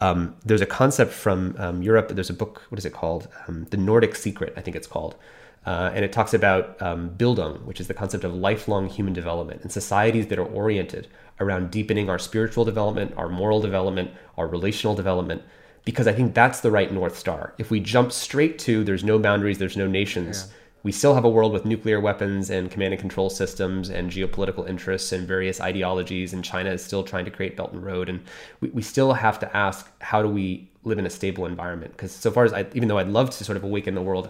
[0.00, 2.08] Um, there's a concept from um, Europe.
[2.10, 2.62] There's a book.
[2.68, 3.28] What is it called?
[3.48, 5.16] Um, the Nordic Secret, I think it's called.
[5.64, 9.62] Uh, and it talks about um, Bildung, which is the concept of lifelong human development
[9.62, 11.08] and societies that are oriented
[11.40, 15.42] around deepening our spiritual development, our moral development, our relational development,
[15.86, 17.54] because I think that's the right North Star.
[17.56, 21.24] If we jump straight to there's no boundaries, there's no nations, yeah we still have
[21.24, 25.60] a world with nuclear weapons and command and control systems and geopolitical interests and various
[25.60, 28.08] ideologies and china is still trying to create belt and road.
[28.08, 28.20] And
[28.60, 31.92] we, we still have to ask how do we live in a stable environment?
[31.92, 34.28] Because so far as i even though i'd love to sort of awaken the world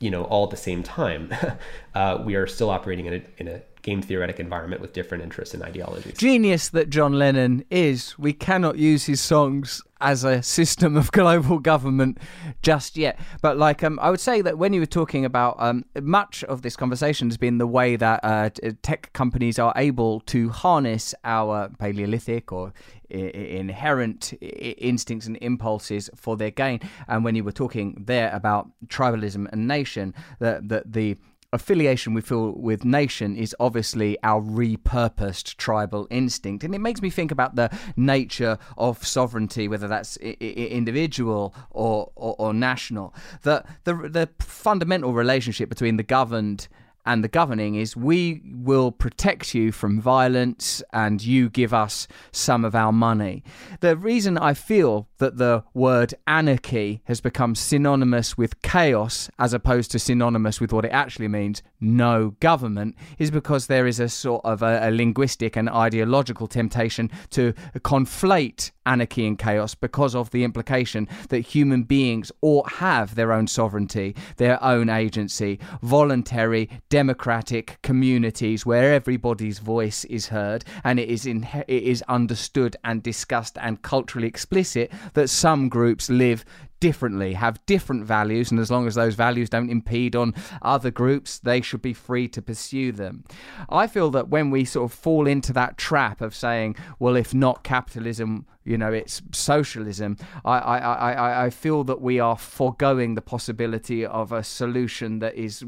[0.00, 1.32] you know all at the same time
[1.94, 5.54] uh, we are still operating in a, in a game theoretic environment with different interests
[5.54, 6.18] and ideologies.
[6.18, 8.18] Genius that John Lennon is.
[8.18, 12.18] We cannot use his songs as a system of global government
[12.62, 13.18] just yet.
[13.42, 16.62] But like, um, I would say that when you were talking about um, much of
[16.62, 18.50] this conversation has been the way that uh,
[18.82, 22.72] tech companies are able to harness our Paleolithic or
[23.10, 26.80] inherent instincts and impulses for their gain.
[27.06, 31.16] And when you were talking there about tribalism and nation, that that the
[31.54, 36.64] affiliation we feel with nation is obviously our repurposed tribal instinct.
[36.64, 41.54] And it makes me think about the nature of sovereignty, whether that's I- I- individual
[41.70, 43.14] or, or, or national.
[43.42, 46.68] The, the, the fundamental relationship between the governed
[47.06, 52.64] and the governing is we will protect you from violence and you give us some
[52.64, 53.42] of our money.
[53.80, 59.90] The reason I feel that the word anarchy has become synonymous with chaos as opposed
[59.92, 64.44] to synonymous with what it actually means, no government, is because there is a sort
[64.44, 70.44] of a, a linguistic and ideological temptation to conflate anarchy and chaos because of the
[70.44, 78.64] implication that human beings ought have their own sovereignty, their own agency, voluntary democratic communities
[78.64, 83.82] where everybody's voice is heard and it is in, it is understood and discussed and
[83.82, 86.44] culturally explicit that some groups live
[86.78, 91.40] differently, have different values, and as long as those values don't impede on other groups,
[91.40, 93.24] they should be free to pursue them.
[93.68, 97.34] I feel that when we sort of fall into that trap of saying, well, if
[97.34, 103.14] not capitalism, you know, it's socialism, I, I, I, I feel that we are foregoing
[103.14, 105.64] the possibility of a solution that is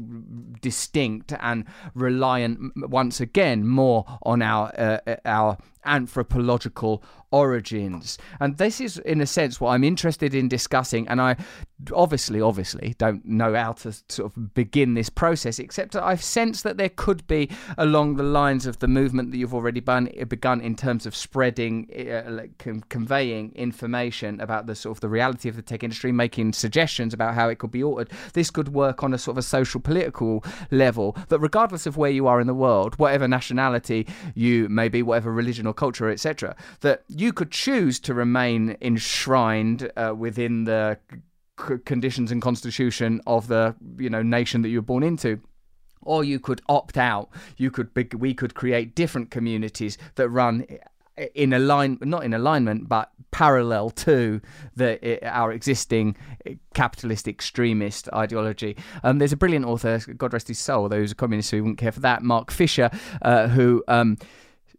[0.61, 8.17] distinct and reliant once again more on our uh, our anthropological origins.
[8.39, 11.07] And this is, in a sense, what I'm interested in discussing.
[11.07, 11.37] And I
[11.93, 16.63] obviously, obviously, don't know how to sort of begin this process, except that I've sensed
[16.63, 20.75] that there could be along the lines of the movement that you've already begun, in
[20.75, 25.55] terms of spreading, uh, like, con- conveying information about the sort of the reality of
[25.55, 28.09] the tech industry, making suggestions about how it could be altered.
[28.33, 32.11] This could work on a sort of a social political level that, regardless of where
[32.11, 36.55] you are in the world, whatever nationality you may be, whatever religion or culture, etc.,
[36.81, 40.97] that you could choose to remain enshrined uh, within the
[41.59, 45.39] c- conditions and constitution of the you know nation that you were born into.
[46.01, 47.29] Or you could opt out.
[47.57, 50.65] You could be, we could create different communities that run
[51.33, 54.39] in align not in alignment but parallel to
[54.75, 56.15] the our existing
[56.73, 58.77] capitalist extremist ideology.
[59.03, 61.79] Um, there's a brilliant author god rest his soul though he's a communist he wouldn't
[61.79, 62.89] care for that mark fisher
[63.23, 64.17] uh, who um,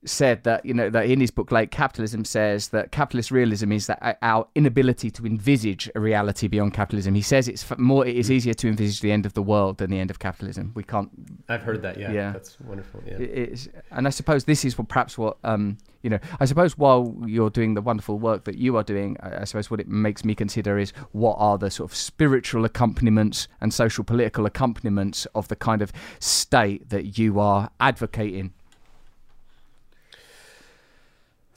[0.04, 3.86] said that you know that in his book Late Capitalism says that capitalist realism is
[3.88, 7.14] that our inability to envisage a reality beyond capitalism.
[7.14, 9.90] He says it's more it is easier to envisage the end of the world than
[9.90, 10.72] the end of capitalism.
[10.74, 11.10] We can't.
[11.48, 11.98] I've heard that.
[11.98, 12.32] Yeah, Yeah.
[12.32, 13.02] that's wonderful.
[13.06, 13.14] Yeah.
[13.18, 17.16] It's, and I suppose this is what perhaps what um you know I suppose while
[17.26, 20.24] you're doing the wonderful work that you are doing, I, I suppose what it makes
[20.24, 25.48] me consider is what are the sort of spiritual accompaniments and social political accompaniments of
[25.48, 28.52] the kind of state that you are advocating.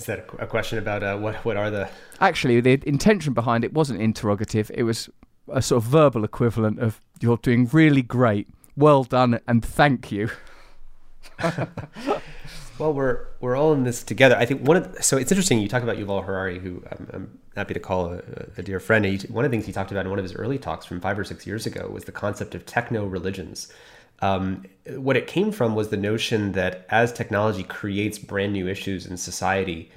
[0.02, 1.88] Is that a, question about uh, what what are the
[2.20, 4.72] Actually, the intention behind it wasn't interrogative.
[4.74, 5.10] It was
[5.48, 10.30] a sort of verbal equivalent of "You're doing really great, well done, and thank you."
[12.82, 14.36] Well, we're we're all in this together.
[14.36, 15.60] I think one of the, so it's interesting.
[15.60, 18.22] You talk about Yuval Harari, who I'm, I'm happy to call a,
[18.58, 19.06] a dear friend.
[19.06, 21.00] He, one of the things he talked about in one of his early talks from
[21.00, 23.72] five or six years ago was the concept of techno religions.
[24.22, 24.66] Um,
[24.96, 29.18] what it came from was the notion that as technology creates brand new issues in
[29.18, 29.92] society,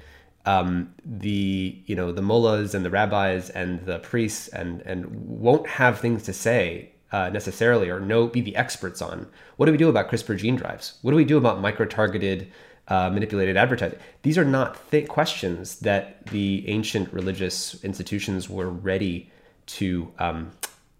[0.45, 5.67] um, the you know the mullahs and the rabbis and the priests and and won't
[5.67, 9.77] have things to say uh, necessarily or know be the experts on what do we
[9.77, 10.97] do about CRISPR gene drives?
[11.01, 12.51] What do we do about micro targeted
[12.87, 13.99] uh, manipulated advertising?
[14.23, 19.31] These are not th- questions that the ancient religious institutions were ready
[19.67, 20.51] to, um,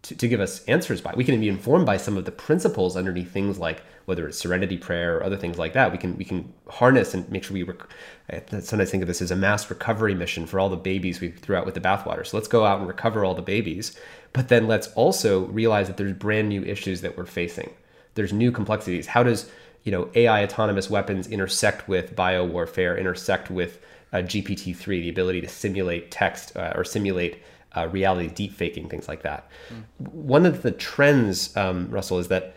[0.05, 1.13] to to give us answers by.
[1.15, 4.77] We can be informed by some of the principles underneath things like whether it's serenity
[4.77, 5.91] prayer or other things like that.
[5.91, 7.63] We can we can harness and make sure we.
[7.63, 7.87] Rec-
[8.29, 11.31] I sometimes think of this as a mass recovery mission for all the babies we
[11.31, 12.25] threw out with the bathwater.
[12.25, 13.97] So let's go out and recover all the babies,
[14.33, 17.71] but then let's also realize that there's brand new issues that we're facing.
[18.13, 19.07] There's new complexities.
[19.07, 19.49] How does
[19.83, 23.83] you know AI autonomous weapons intersect with bio warfare, intersect with
[24.13, 27.41] uh, GPT-3, the ability to simulate text uh, or simulate
[27.75, 29.49] uh, reality, deep faking, things like that.
[29.97, 32.55] One of the trends, um, Russell, is that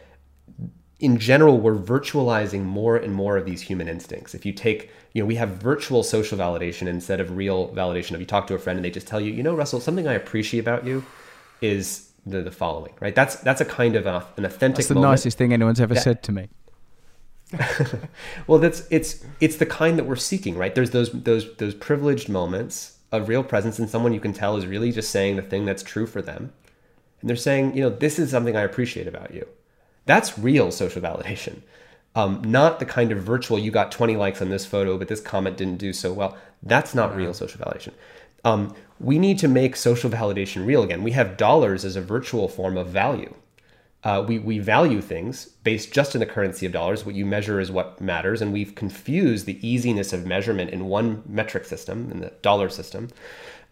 [1.00, 4.34] in general, we're virtualizing more and more of these human instincts.
[4.34, 8.12] If you take, you know, we have virtual social validation instead of real validation.
[8.12, 10.08] If you talk to a friend and they just tell you, you know, Russell, something
[10.08, 11.04] I appreciate about you
[11.60, 13.14] is the, the following, right?
[13.14, 14.76] That's that's a kind of a, an authentic.
[14.76, 15.12] That's the moment.
[15.12, 16.48] nicest thing anyone's ever That- said to me.
[18.46, 20.74] Well, that's it's it's the kind that we're seeking, right?
[20.74, 24.66] There's those those those privileged moments of real presence in someone you can tell is
[24.66, 26.52] really just saying the thing that's true for them,
[27.20, 29.46] and they're saying, you know, this is something I appreciate about you.
[30.06, 31.62] That's real social validation,
[32.14, 33.58] um, not the kind of virtual.
[33.58, 36.36] You got 20 likes on this photo, but this comment didn't do so well.
[36.62, 37.92] That's not real social validation.
[38.44, 41.02] Um, we need to make social validation real again.
[41.02, 43.34] We have dollars as a virtual form of value
[44.04, 47.04] uh, we, we value things based just in the currency of dollars.
[47.04, 48.40] What you measure is what matters.
[48.40, 53.08] And we've confused the easiness of measurement in one metric system, in the dollar system,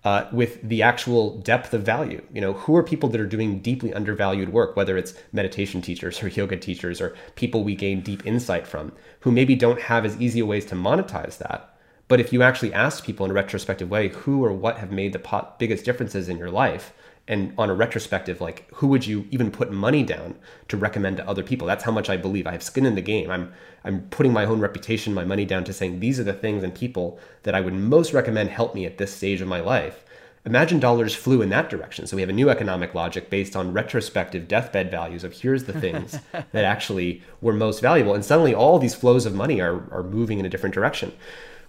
[0.05, 2.20] uh, with the actual depth of value.
[2.33, 6.20] You know, who are people that are doing deeply undervalued work, whether it's meditation teachers
[6.20, 10.20] or yoga teachers or people we gain deep insight from, who maybe don't have as
[10.20, 11.72] easy ways to monetize that.
[12.09, 15.12] But if you actually ask people in a retrospective way who or what have made
[15.12, 16.93] the biggest differences in your life,
[17.29, 20.37] and on a retrospective like who would you even put money down
[20.68, 21.66] to recommend to other people?
[21.66, 22.47] That's how much i believe.
[22.47, 23.31] I have skin in the game.
[23.31, 23.53] I'm
[23.85, 26.74] i'm putting my own reputation my money down to saying these are the things and
[26.74, 30.03] people that i would most recommend help me at this stage of my life.
[30.45, 32.07] Imagine dollars flew in that direction.
[32.07, 35.72] So we have a new economic logic based on retrospective deathbed values of here's the
[35.72, 38.14] things that actually were most valuable.
[38.14, 41.12] And suddenly all these flows of money are, are moving in a different direction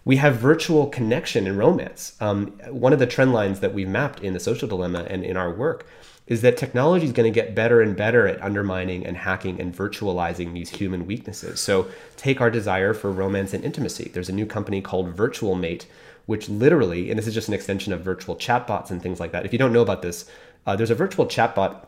[0.07, 2.15] we have virtual connection and romance.
[2.21, 5.35] Um, one of the trend lines that we've mapped in the social dilemma and in
[5.35, 5.85] our work
[6.27, 9.75] is that technology is going to get better and better at undermining and hacking and
[9.75, 11.59] virtualizing these human weaknesses.
[11.59, 14.09] So, take our desire for romance and intimacy.
[14.13, 15.87] There's a new company called Virtual Mate,
[16.25, 19.45] which literally, and this is just an extension of virtual chatbots and things like that.
[19.45, 20.29] If you don't know about this,
[20.65, 21.85] uh, there's a virtual chatbot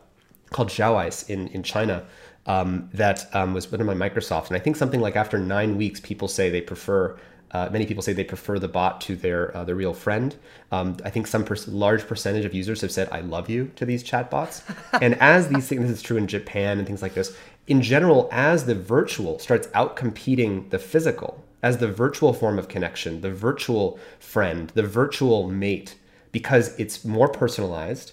[0.50, 2.04] called Xiaoice in, in China
[2.44, 4.48] um, that um, was put in by Microsoft.
[4.48, 7.18] And I think something like after nine weeks, people say they prefer
[7.52, 10.36] Uh, many people say they prefer the bot to their uh, their real friend.
[10.70, 13.84] Um, I think some pers- large percentage of users have said "I love you" to
[13.84, 14.62] these chatbots.
[15.02, 17.36] and as these things, this is true in Japan and things like this.
[17.66, 22.68] In general, as the virtual starts out competing the physical, as the virtual form of
[22.68, 25.96] connection, the virtual friend, the virtual mate,
[26.32, 28.12] because it's more personalized.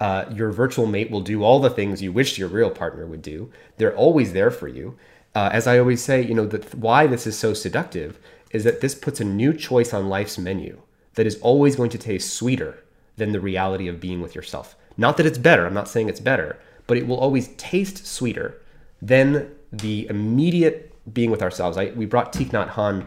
[0.00, 3.20] Uh, your virtual mate will do all the things you wish your real partner would
[3.20, 3.50] do.
[3.78, 4.96] They're always there for you.
[5.34, 8.18] Uh, as I always say, you know, that why this is so seductive
[8.50, 10.80] is that this puts a new choice on life's menu
[11.14, 12.82] that is always going to taste sweeter
[13.16, 14.76] than the reality of being with yourself.
[14.96, 18.60] Not that it's better, I'm not saying it's better, but it will always taste sweeter
[19.02, 21.76] than the immediate being with ourselves.
[21.76, 23.06] I, we brought Thich Nhat Hanh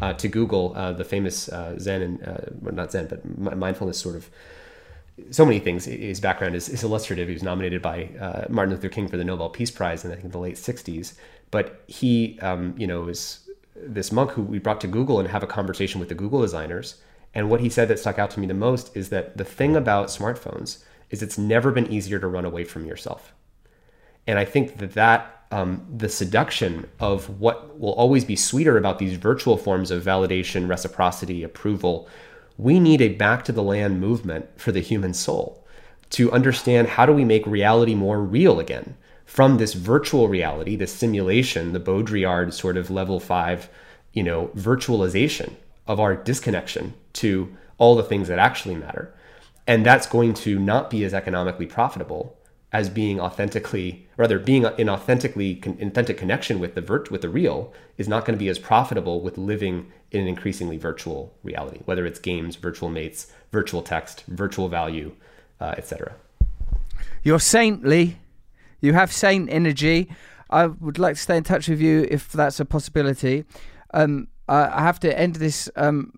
[0.00, 3.24] uh, to Google, uh, the famous uh, Zen and, uh, well, not Zen, but
[3.56, 4.30] mindfulness sort of
[5.30, 5.84] so many things.
[5.84, 7.28] His background is, is illustrative.
[7.28, 10.16] He was nominated by uh, Martin Luther King for the Nobel Peace Prize in I
[10.16, 11.14] think the late '60s.
[11.50, 13.41] But he, um, you know, was
[13.82, 16.96] this monk who we brought to Google and have a conversation with the Google designers.
[17.34, 19.76] And what he said that stuck out to me the most is that the thing
[19.76, 23.32] about smartphones is it's never been easier to run away from yourself.
[24.26, 28.98] And I think that that um, the seduction of what will always be sweeter about
[28.98, 32.08] these virtual forms of validation, reciprocity, approval,
[32.56, 35.66] we need a back to the land movement for the human soul
[36.10, 40.92] to understand how do we make reality more real again from this virtual reality, this
[40.92, 43.68] simulation, the Baudrillard sort of level five,
[44.12, 45.54] you know, virtualization
[45.86, 49.14] of our disconnection to all the things that actually matter.
[49.66, 52.36] And that's going to not be as economically profitable
[52.72, 57.72] as being authentically, rather being in authentically authentic connection with the virt- with the real
[57.98, 62.06] is not going to be as profitable with living in an increasingly virtual reality, whether
[62.06, 65.12] it's games, virtual mates, virtual text, virtual value,
[65.60, 66.14] uh, etc.
[67.22, 68.18] You're saintly.
[68.82, 70.10] You have saint energy.
[70.50, 73.44] I would like to stay in touch with you if that's a possibility.
[73.94, 76.12] Um, I have to end this um,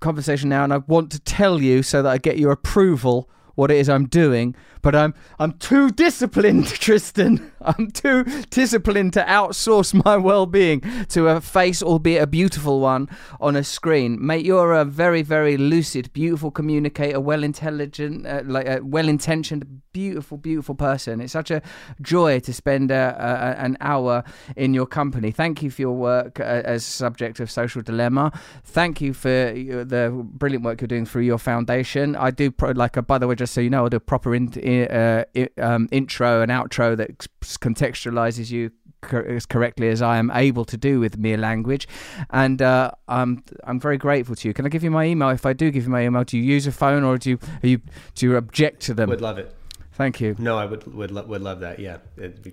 [0.00, 3.70] conversation now, and I want to tell you so that I get your approval what
[3.70, 7.50] it is I'm doing, but I'm I'm too disciplined, Tristan.
[7.62, 13.08] I'm too disciplined to outsource my well-being to a face, albeit a beautiful one,
[13.40, 14.24] on a screen.
[14.24, 20.38] Mate, you're a very, very lucid, beautiful communicator, well intelligent, uh, like a well-intentioned, beautiful,
[20.38, 21.20] beautiful person.
[21.20, 21.62] It's such a
[22.00, 24.22] joy to spend a, a, an hour
[24.56, 25.30] in your company.
[25.30, 28.32] Thank you for your work uh, as subject of social dilemma.
[28.64, 32.14] Thank you for the brilliant work you're doing through your foundation.
[32.14, 34.00] I do pro- like, a, by the way, just so you know, I do a
[34.00, 35.24] proper in, uh,
[35.58, 37.26] um, intro and outro that
[37.56, 38.70] contextualizes you
[39.12, 41.86] as correctly as I am able to do with mere language,
[42.30, 44.54] and uh, I'm I'm very grateful to you.
[44.54, 45.30] Can I give you my email?
[45.30, 47.38] If I do give you my email, do you use a phone or do you
[47.62, 47.80] you
[48.14, 49.08] do you object to them?
[49.08, 49.54] Would love it.
[49.92, 50.36] Thank you.
[50.38, 51.78] No, I would would would love that.
[51.78, 51.98] Yeah.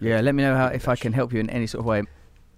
[0.02, 0.22] Yeah.
[0.22, 2.04] Let me know how if I can help you in any sort of way.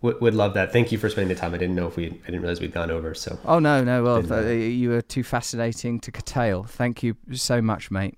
[0.01, 0.71] Would, would love that.
[0.71, 1.53] Thank you for spending the time.
[1.53, 3.15] I didn't know if we, I didn't realize we'd gone over.
[3.15, 3.39] So.
[3.45, 4.03] Oh no, no.
[4.03, 6.63] Well, uh, you were too fascinating to curtail.
[6.63, 8.17] Thank you so much, mate.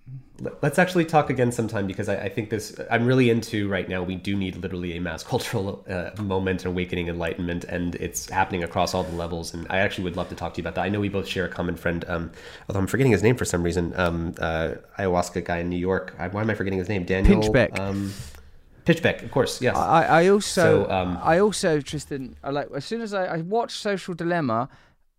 [0.62, 2.80] Let's actually talk again sometime because I, I think this.
[2.90, 4.04] I'm really into right now.
[4.04, 8.94] We do need literally a mass cultural uh, moment, awakening, enlightenment, and it's happening across
[8.94, 9.54] all the levels.
[9.54, 10.84] And I actually would love to talk to you about that.
[10.84, 12.32] I know we both share a common friend, um,
[12.68, 13.94] although I'm forgetting his name for some reason.
[13.98, 16.14] Um, uh, ayahuasca guy in New York.
[16.18, 17.06] Why am I forgetting his name?
[17.06, 17.80] Daniel Pinchbeck.
[17.80, 18.14] Um,
[18.90, 19.76] Pinchbeck, of course, yes.
[19.76, 23.38] I, I also, so, um, I also, Tristan, I like as soon as I, I
[23.42, 24.68] watched Social Dilemma,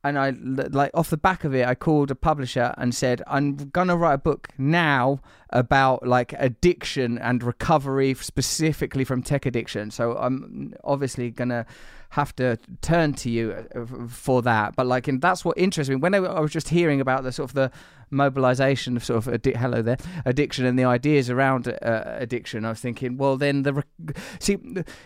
[0.03, 3.55] and I like off the back of it, I called a publisher and said, "I'm
[3.57, 10.17] gonna write a book now about like addiction and recovery, specifically from tech addiction." So
[10.17, 11.67] I'm obviously gonna
[12.11, 14.75] have to turn to you uh, for that.
[14.75, 15.97] But like, and that's what interests me.
[15.97, 17.71] When I, I was just hearing about the sort of the
[18.11, 22.71] mobilization of sort of addi- hello there addiction and the ideas around uh, addiction i
[22.71, 23.85] was thinking well then the
[24.39, 24.59] see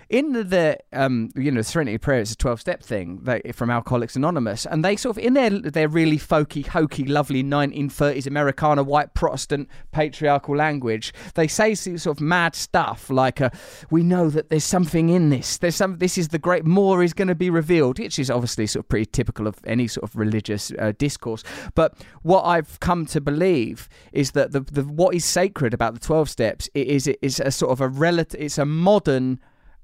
[0.08, 3.70] in the, the um you know serenity prayer it's a 12 step thing that, from
[3.70, 8.82] alcoholics anonymous and they sort of in their their really folky hokey lovely 1930s americana
[8.82, 13.50] white protestant patriarchal language they say sort of mad stuff like uh,
[13.90, 17.12] we know that there's something in this there's some this is the great more is
[17.12, 20.16] going to be revealed which is obviously sort of pretty typical of any sort of
[20.16, 21.42] religious uh, discourse
[21.74, 25.94] but what i've come come to believe is that the, the what is sacred about
[25.94, 29.40] the 12 steps is it is a sort of a relative it's a modern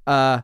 [0.06, 0.40] uh,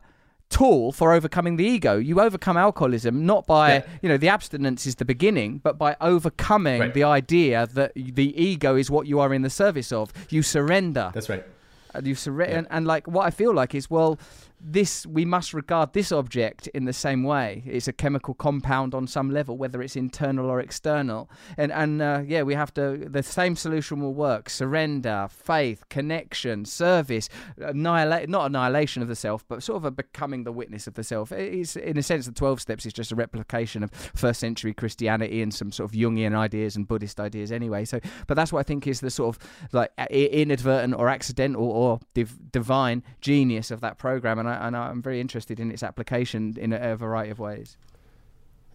[0.49, 3.85] tool for overcoming the ego you overcome alcoholism not by yeah.
[4.01, 6.93] you know the abstinence is the beginning but by overcoming right.
[6.93, 11.09] the idea that the ego is what you are in the service of you surrender
[11.13, 11.45] that's right
[11.93, 12.59] and you surrender yeah.
[12.59, 14.19] and, and like what i feel like is well
[14.59, 17.63] this we must regard this object in the same way.
[17.65, 21.29] It's a chemical compound on some level, whether it's internal or external.
[21.57, 22.97] And and uh, yeah, we have to.
[22.97, 29.47] The same solution will work: surrender, faith, connection, service, annihilate not annihilation of the self,
[29.47, 31.31] but sort of a becoming the witness of the self.
[31.31, 35.41] It's in a sense the twelve steps is just a replication of first century Christianity
[35.41, 37.85] and some sort of Jungian ideas and Buddhist ideas anyway.
[37.85, 41.99] So, but that's what I think is the sort of like inadvertent or accidental or
[42.13, 46.55] div- divine genius of that program, and I and I'm very interested in its application
[46.59, 47.77] in a, a variety of ways.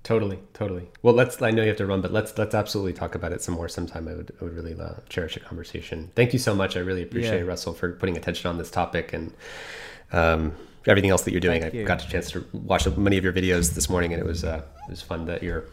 [0.03, 0.89] Totally, totally.
[1.03, 1.41] Well, let's.
[1.41, 3.69] I know you have to run, but let's let's absolutely talk about it some more
[3.69, 4.09] sometime.
[4.09, 6.11] I would I would really uh, cherish a conversation.
[6.17, 6.77] Thank you so much.
[6.77, 7.47] I really appreciate yeah.
[7.47, 9.33] Russell for putting attention on this topic and
[10.13, 10.55] um,
[10.87, 11.63] everything else that you're doing.
[11.63, 11.85] Thank I you.
[11.85, 14.63] got a chance to watch many of your videos this morning, and it was uh,
[14.89, 15.67] it was fun that you're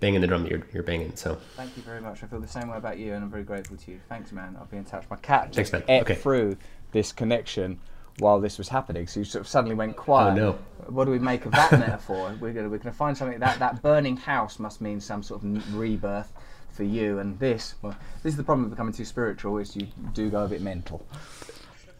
[0.00, 1.14] banging the drum that you're, you're banging.
[1.14, 2.24] So thank you very much.
[2.24, 4.00] I feel the same way about you, and I'm very grateful to you.
[4.08, 4.56] Thanks, man.
[4.58, 5.04] I'll be in touch.
[5.08, 6.14] My cat just Thanks, ate okay.
[6.16, 6.56] through
[6.90, 7.78] this connection
[8.18, 9.06] while this was happening.
[9.06, 10.32] So you sort of suddenly went quiet.
[10.32, 10.58] Oh no!
[10.88, 12.36] What do we make of that metaphor?
[12.40, 15.74] We're gonna we're gonna find something that that burning house must mean some sort of
[15.74, 16.32] rebirth
[16.70, 17.18] for you.
[17.18, 20.44] And this, well, this is the problem with becoming too spiritual is you do go
[20.44, 21.04] a bit mental.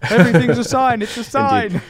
[0.02, 1.02] Everything's a sign.
[1.02, 1.66] It's a sign.
[1.66, 1.82] Indeed.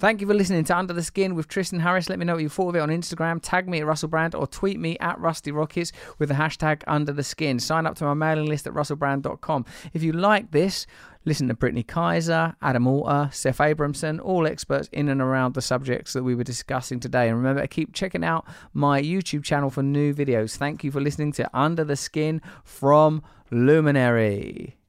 [0.00, 2.08] Thank you for listening to Under the Skin with Tristan Harris.
[2.08, 3.38] Let me know what you thought of it on Instagram.
[3.42, 7.12] Tag me at Russell Brand or tweet me at Rusty Rockets with the hashtag Under
[7.12, 7.58] the Skin.
[7.58, 9.66] Sign up to my mailing list at russellbrand.com.
[9.92, 10.86] If you like this,
[11.24, 16.12] listen to Brittany Kaiser, Adam Alter, Seth Abramson, all experts in and around the subjects
[16.12, 17.28] that we were discussing today.
[17.28, 20.56] And remember, to keep checking out my YouTube channel for new videos.
[20.56, 24.79] Thank you for listening to Under the Skin from Luminary.